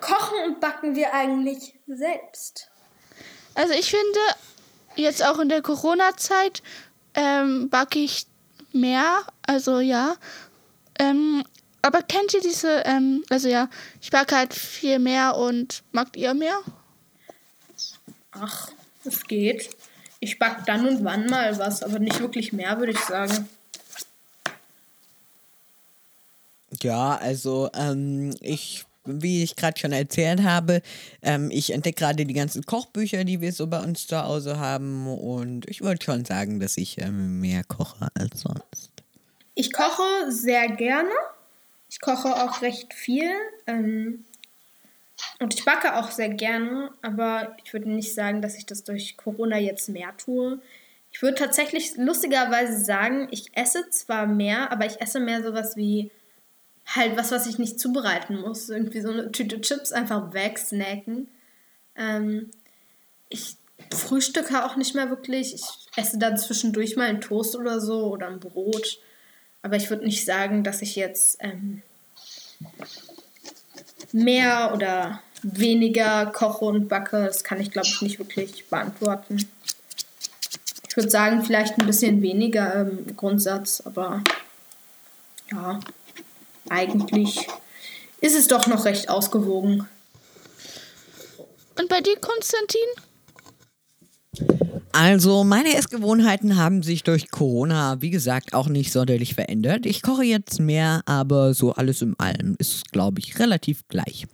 Kochen 0.00 0.38
und 0.46 0.60
backen 0.60 0.94
wir 0.94 1.12
eigentlich 1.12 1.74
selbst? 1.88 2.70
Also 3.54 3.74
ich 3.74 3.90
finde, 3.90 4.20
jetzt 4.94 5.24
auch 5.24 5.38
in 5.40 5.48
der 5.48 5.62
Corona-Zeit 5.62 6.62
ähm, 7.14 7.70
backe 7.70 7.98
ich 7.98 8.26
mehr, 8.72 9.24
also 9.46 9.80
ja. 9.80 10.16
Ähm, 10.98 11.44
aber 11.84 12.02
kennt 12.02 12.32
ihr 12.32 12.40
diese, 12.40 12.82
ähm, 12.86 13.22
also 13.28 13.46
ja, 13.46 13.68
ich 14.00 14.10
backe 14.10 14.34
halt 14.34 14.54
viel 14.54 14.98
mehr 14.98 15.36
und 15.36 15.82
mag 15.92 16.16
ihr 16.16 16.32
mehr? 16.32 16.58
Ach, 18.32 18.70
es 19.04 19.24
geht. 19.24 19.68
Ich 20.18 20.38
backe 20.38 20.62
dann 20.64 20.88
und 20.88 21.04
wann 21.04 21.26
mal 21.26 21.58
was, 21.58 21.82
aber 21.82 21.98
nicht 21.98 22.20
wirklich 22.20 22.54
mehr, 22.54 22.78
würde 22.78 22.92
ich 22.92 23.00
sagen. 23.00 23.46
Ja, 26.82 27.16
also 27.16 27.68
ähm, 27.74 28.34
ich, 28.40 28.86
wie 29.04 29.42
ich 29.42 29.54
gerade 29.54 29.78
schon 29.78 29.92
erzählt 29.92 30.42
habe, 30.42 30.80
ähm, 31.20 31.50
ich 31.52 31.70
entdecke 31.70 32.00
gerade 32.00 32.24
die 32.24 32.32
ganzen 32.32 32.64
Kochbücher, 32.64 33.24
die 33.24 33.42
wir 33.42 33.52
so 33.52 33.66
bei 33.66 33.80
uns 33.80 34.06
zu 34.06 34.22
Hause 34.22 34.58
haben 34.58 35.06
und 35.06 35.68
ich 35.68 35.82
wollte 35.82 36.06
schon 36.06 36.24
sagen, 36.24 36.60
dass 36.60 36.78
ich 36.78 36.98
ähm, 36.98 37.40
mehr 37.40 37.62
koche 37.62 38.08
als 38.14 38.40
sonst. 38.40 38.90
Ich 39.54 39.70
koche 39.70 40.30
sehr 40.30 40.68
gerne. 40.68 41.12
Ich 41.94 42.00
koche 42.00 42.34
auch 42.34 42.60
recht 42.60 42.92
viel. 42.92 43.30
Ähm, 43.68 44.24
und 45.38 45.54
ich 45.54 45.64
backe 45.64 45.96
auch 45.96 46.10
sehr 46.10 46.28
gerne, 46.28 46.90
aber 47.02 47.56
ich 47.64 47.72
würde 47.72 47.88
nicht 47.88 48.14
sagen, 48.14 48.42
dass 48.42 48.58
ich 48.58 48.66
das 48.66 48.82
durch 48.82 49.16
Corona 49.16 49.58
jetzt 49.58 49.88
mehr 49.88 50.12
tue. 50.16 50.60
Ich 51.12 51.22
würde 51.22 51.36
tatsächlich 51.36 51.96
lustigerweise 51.96 52.84
sagen, 52.84 53.28
ich 53.30 53.56
esse 53.56 53.88
zwar 53.90 54.26
mehr, 54.26 54.72
aber 54.72 54.86
ich 54.86 55.00
esse 55.00 55.20
mehr 55.20 55.44
sowas 55.44 55.76
wie 55.76 56.10
halt 56.84 57.16
was, 57.16 57.30
was 57.30 57.46
ich 57.46 57.60
nicht 57.60 57.78
zubereiten 57.78 58.40
muss. 58.40 58.68
Irgendwie 58.70 59.00
so 59.00 59.12
eine 59.12 59.30
Tüte 59.30 59.60
Chips 59.60 59.92
einfach 59.92 60.34
wegsnacken. 60.34 61.28
Ähm, 61.94 62.50
ich 63.28 63.56
frühstücke 63.92 64.64
auch 64.64 64.74
nicht 64.74 64.96
mehr 64.96 65.10
wirklich. 65.10 65.54
Ich 65.54 65.62
esse 65.94 66.18
dann 66.18 66.38
zwischendurch 66.38 66.96
mal 66.96 67.08
einen 67.08 67.20
Toast 67.20 67.54
oder 67.54 67.80
so 67.80 68.08
oder 68.08 68.26
ein 68.26 68.40
Brot. 68.40 68.98
Aber 69.64 69.76
ich 69.76 69.88
würde 69.88 70.04
nicht 70.04 70.26
sagen, 70.26 70.62
dass 70.62 70.82
ich 70.82 70.94
jetzt 70.94 71.38
ähm, 71.40 71.80
mehr 74.12 74.72
oder 74.74 75.22
weniger 75.42 76.26
koche 76.26 76.66
und 76.66 76.88
backe. 76.88 77.24
Das 77.24 77.44
kann 77.44 77.58
ich, 77.62 77.70
glaube 77.70 77.88
ich, 77.88 78.02
nicht 78.02 78.18
wirklich 78.18 78.68
beantworten. 78.68 79.48
Ich 80.86 80.96
würde 80.98 81.08
sagen, 81.08 81.42
vielleicht 81.42 81.78
ein 81.78 81.86
bisschen 81.86 82.20
weniger 82.20 82.82
im 82.82 83.16
Grundsatz, 83.16 83.82
aber 83.86 84.22
ja, 85.50 85.80
eigentlich 86.68 87.48
ist 88.20 88.36
es 88.36 88.48
doch 88.48 88.66
noch 88.66 88.84
recht 88.84 89.08
ausgewogen. 89.08 89.88
Und 91.78 91.88
bei 91.88 92.02
dir, 92.02 92.18
Konstantin? 92.20 92.88
Also, 94.96 95.42
meine 95.42 95.74
Essgewohnheiten 95.74 96.56
haben 96.56 96.84
sich 96.84 97.02
durch 97.02 97.32
Corona, 97.32 98.00
wie 98.00 98.10
gesagt, 98.10 98.54
auch 98.54 98.68
nicht 98.68 98.92
sonderlich 98.92 99.34
verändert. 99.34 99.86
Ich 99.86 100.02
koche 100.02 100.22
jetzt 100.22 100.60
mehr, 100.60 101.02
aber 101.04 101.52
so 101.52 101.72
alles 101.72 102.00
im 102.00 102.14
allem 102.16 102.54
ist, 102.60 102.92
glaube 102.92 103.18
ich, 103.18 103.40
relativ 103.40 103.88
gleich. 103.88 104.26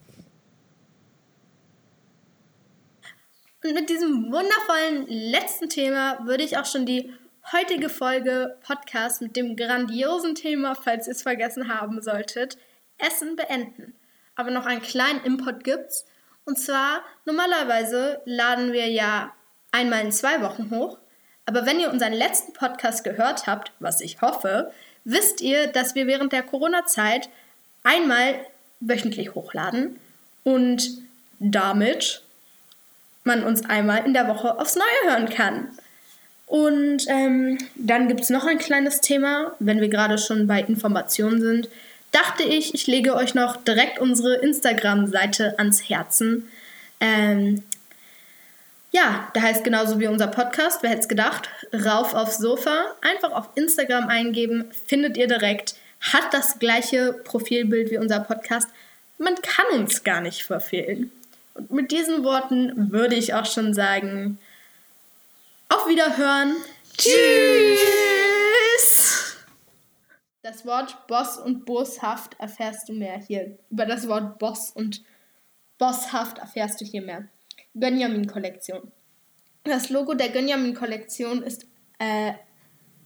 Und 3.64 3.72
mit 3.72 3.88
diesem 3.88 4.30
wundervollen 4.30 5.06
letzten 5.08 5.70
Thema 5.70 6.18
würde 6.26 6.44
ich 6.44 6.58
auch 6.58 6.66
schon 6.66 6.84
die 6.84 7.10
heutige 7.52 7.88
Folge 7.88 8.58
Podcast 8.62 9.22
mit 9.22 9.36
dem 9.36 9.56
grandiosen 9.56 10.34
Thema, 10.34 10.74
falls 10.74 11.06
ihr 11.06 11.12
es 11.12 11.22
vergessen 11.22 11.68
haben 11.68 12.02
solltet, 12.02 12.58
Essen 12.98 13.34
beenden. 13.34 13.94
Aber 14.34 14.50
noch 14.50 14.66
einen 14.66 14.82
kleinen 14.82 15.24
Input 15.24 15.64
gibt's. 15.64 16.04
Und 16.44 16.58
zwar, 16.58 17.00
normalerweise 17.24 18.20
laden 18.26 18.74
wir 18.74 18.88
ja 18.88 19.32
einmal 19.72 20.04
in 20.04 20.12
zwei 20.12 20.40
Wochen 20.42 20.70
hoch. 20.70 20.98
Aber 21.46 21.66
wenn 21.66 21.80
ihr 21.80 21.90
unseren 21.90 22.12
letzten 22.12 22.52
Podcast 22.52 23.04
gehört 23.04 23.46
habt, 23.46 23.72
was 23.80 24.00
ich 24.00 24.20
hoffe, 24.20 24.72
wisst 25.04 25.40
ihr, 25.40 25.66
dass 25.66 25.94
wir 25.94 26.06
während 26.06 26.32
der 26.32 26.42
Corona-Zeit 26.42 27.28
einmal 27.82 28.34
wöchentlich 28.80 29.34
hochladen 29.34 29.98
und 30.44 30.90
damit 31.38 32.22
man 33.24 33.44
uns 33.44 33.64
einmal 33.68 34.04
in 34.04 34.14
der 34.14 34.28
Woche 34.28 34.58
aufs 34.58 34.76
Neue 34.76 35.12
hören 35.12 35.28
kann. 35.28 35.68
Und 36.46 37.04
ähm, 37.08 37.58
dann 37.76 38.08
gibt 38.08 38.22
es 38.22 38.30
noch 38.30 38.44
ein 38.44 38.58
kleines 38.58 39.00
Thema, 39.00 39.54
wenn 39.60 39.80
wir 39.80 39.88
gerade 39.88 40.18
schon 40.18 40.46
bei 40.46 40.60
Informationen 40.60 41.40
sind. 41.40 41.68
Dachte 42.10 42.42
ich, 42.42 42.74
ich 42.74 42.86
lege 42.86 43.14
euch 43.14 43.34
noch 43.34 43.56
direkt 43.56 44.00
unsere 44.00 44.34
Instagram-Seite 44.36 45.58
ans 45.58 45.88
Herzen. 45.88 46.48
Ähm, 46.98 47.62
ja, 48.90 49.30
da 49.34 49.42
heißt 49.42 49.62
genauso 49.62 50.00
wie 50.00 50.08
unser 50.08 50.26
Podcast, 50.26 50.82
wer 50.82 50.90
hätte 50.90 51.02
es 51.02 51.08
gedacht, 51.08 51.48
rauf 51.72 52.14
aufs 52.14 52.38
Sofa, 52.38 52.94
einfach 53.00 53.30
auf 53.32 53.50
Instagram 53.54 54.08
eingeben, 54.08 54.70
findet 54.86 55.16
ihr 55.16 55.28
direkt, 55.28 55.76
hat 56.00 56.32
das 56.32 56.58
gleiche 56.58 57.12
Profilbild 57.12 57.90
wie 57.90 57.98
unser 57.98 58.20
Podcast. 58.20 58.68
Man 59.18 59.36
kann 59.36 59.66
uns 59.80 60.02
gar 60.02 60.20
nicht 60.20 60.42
verfehlen. 60.44 61.12
Und 61.54 61.70
mit 61.70 61.92
diesen 61.92 62.24
Worten 62.24 62.90
würde 62.90 63.14
ich 63.14 63.34
auch 63.34 63.46
schon 63.46 63.74
sagen, 63.74 64.38
auf 65.68 65.86
Wiederhören. 65.86 66.56
Tschüss! 66.96 68.26
Das 70.42 70.64
Wort 70.66 71.06
Boss 71.06 71.38
und 71.38 71.64
Boshaft 71.64 72.34
erfährst 72.40 72.88
du 72.88 72.94
mehr 72.94 73.18
hier. 73.18 73.56
Über 73.70 73.86
das 73.86 74.08
Wort 74.08 74.38
Boss 74.38 74.70
und 74.70 75.02
Bosshaft 75.78 76.38
erfährst 76.38 76.80
du 76.80 76.84
hier 76.84 77.02
mehr. 77.02 77.28
Gönjamin-Kollektion. 77.74 78.90
Das 79.64 79.90
Logo 79.90 80.14
der 80.14 80.30
Gönjamin-Kollektion 80.30 81.42
ist, 81.42 81.66
äh, 81.98 82.32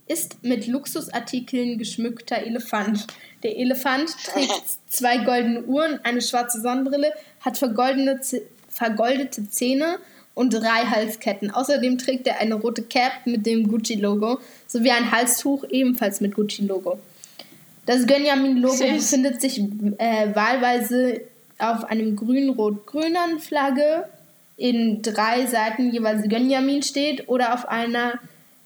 ist 0.06 0.42
mit 0.44 0.66
Luxusartikeln 0.66 1.78
geschmückter 1.78 2.38
Elefant. 2.38 3.06
Der 3.42 3.56
Elefant 3.58 4.14
trägt 4.24 4.62
zwei 4.88 5.18
goldene 5.18 5.62
Uhren, 5.64 5.98
eine 6.04 6.22
schwarze 6.22 6.60
Sonnenbrille, 6.60 7.12
hat 7.40 7.58
vergoldete 7.58 9.48
Zähne 9.50 9.98
und 10.34 10.50
drei 10.50 10.84
Halsketten. 10.86 11.50
Außerdem 11.50 11.98
trägt 11.98 12.26
er 12.26 12.38
eine 12.40 12.54
rote 12.54 12.82
Cap 12.82 13.26
mit 13.26 13.46
dem 13.46 13.68
Gucci-Logo 13.68 14.40
sowie 14.66 14.90
ein 14.90 15.10
Halstuch 15.10 15.64
ebenfalls 15.70 16.20
mit 16.20 16.34
Gucci-Logo. 16.34 16.98
Das 17.86 18.06
Gönjamin-Logo 18.06 18.84
befindet 18.94 19.40
sich 19.40 19.58
äh, 19.58 20.34
wahlweise 20.34 21.20
auf 21.58 21.84
einem 21.84 22.16
grün-rot-grünen 22.16 23.38
Flagge 23.40 24.08
in 24.56 25.02
drei 25.02 25.46
Seiten 25.46 25.90
jeweils 25.90 26.28
Gönjamin 26.28 26.82
steht 26.82 27.28
oder 27.28 27.54
auf 27.54 27.68
einer 27.68 28.20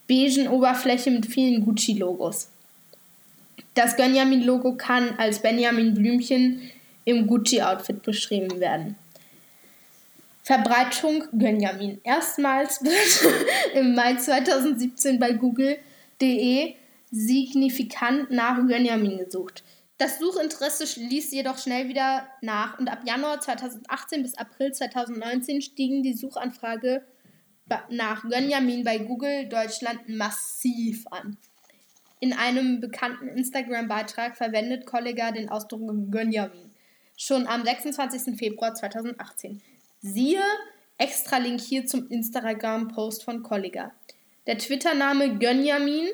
beigen 0.09 0.49
Oberfläche 0.49 1.11
mit 1.11 1.26
vielen 1.26 1.64
Gucci-Logos. 1.64 2.49
Das 3.74 3.97
Gönjamin-Logo 3.97 4.74
kann 4.74 5.14
als 5.18 5.41
Benjamin 5.41 5.95
Blümchen 5.95 6.62
im 7.05 7.26
Gucci-Outfit 7.26 8.03
beschrieben 8.03 8.61
werden. 8.61 8.97
Verbreitung 10.43 11.24
Gönjamin. 11.32 12.01
Erstmals 12.05 12.82
wird 12.82 13.34
im 13.74 13.95
Mai 13.95 14.14
2017 14.14 15.18
bei 15.18 15.32
google.de 15.32 16.74
signifikant 17.11 18.30
nach 18.30 18.57
Gönjamin 18.66 19.18
gesucht. 19.18 19.62
Das 19.99 20.20
Suchinteresse 20.20 21.01
ließ 21.01 21.32
jedoch 21.32 21.59
schnell 21.59 21.88
wieder 21.88 22.28
nach 22.40 22.78
und 22.78 22.88
ab 22.88 23.01
Januar 23.05 23.40
2018 23.40 24.22
bis 24.22 24.34
April 24.38 24.72
2019 24.72 25.61
stiegen 25.61 26.05
die 26.05 26.14
Suchanfrage 26.14 27.05
nach 27.90 28.22
Gönjamin 28.22 28.84
bei 28.84 28.99
Google 28.99 29.49
Deutschland 29.49 30.09
massiv 30.09 31.05
an. 31.11 31.36
In 32.20 32.32
einem 32.32 32.80
bekannten 32.80 33.28
Instagram-Beitrag 33.28 34.36
verwendet 34.36 34.86
Kollega 34.86 35.32
den 35.32 35.49
Ausdruck 35.49 35.80
Gönjamin. 36.11 36.70
Schon 37.16 37.49
am 37.49 37.64
26. 37.64 38.38
Februar 38.38 38.74
2018. 38.74 39.61
Siehe 40.01 40.42
extra 40.96 41.38
Link 41.38 41.61
hier 41.61 41.86
zum 41.86 42.09
Instagram-Post 42.09 43.24
von 43.24 43.42
Kollega. 43.42 43.92
Der 44.46 44.59
Twitter-Name 44.59 45.38
Gönjamin, 45.38 46.07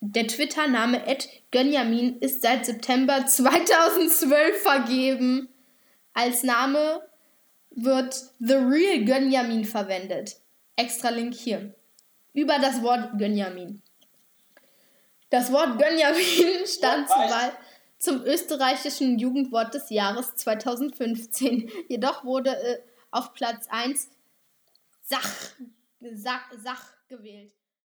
der 0.00 0.26
Twitter-Name 0.26 1.02
Gönjamin 1.50 2.18
ist 2.18 2.42
seit 2.42 2.66
September 2.66 3.26
2012 3.26 4.62
vergeben. 4.62 5.48
Als 6.14 6.42
Name 6.42 7.02
wird 7.70 8.14
The 8.38 8.54
Real 8.54 9.04
Gönjamin 9.04 9.64
verwendet. 9.64 10.36
Extra 10.76 11.10
Link 11.10 11.34
hier. 11.34 11.74
Über 12.32 12.58
das 12.58 12.82
Wort 12.82 13.18
Gönjamin. 13.18 13.82
Das 15.30 15.50
Wort 15.52 15.78
Gönjamin 15.78 16.66
stand 16.66 17.08
zur 17.08 17.16
Wahl 17.16 17.52
zum 17.98 18.22
österreichischen 18.22 19.18
Jugendwort 19.18 19.74
des 19.74 19.90
Jahres 19.90 20.36
2015. 20.36 21.70
Jedoch 21.88 22.24
wurde 22.24 22.50
äh, 22.50 22.78
auf 23.10 23.32
Platz 23.32 23.66
1 23.68 24.08
Sach, 25.02 25.28
Sach, 26.00 26.52
Sach 26.62 26.84
gewählt. 27.08 27.57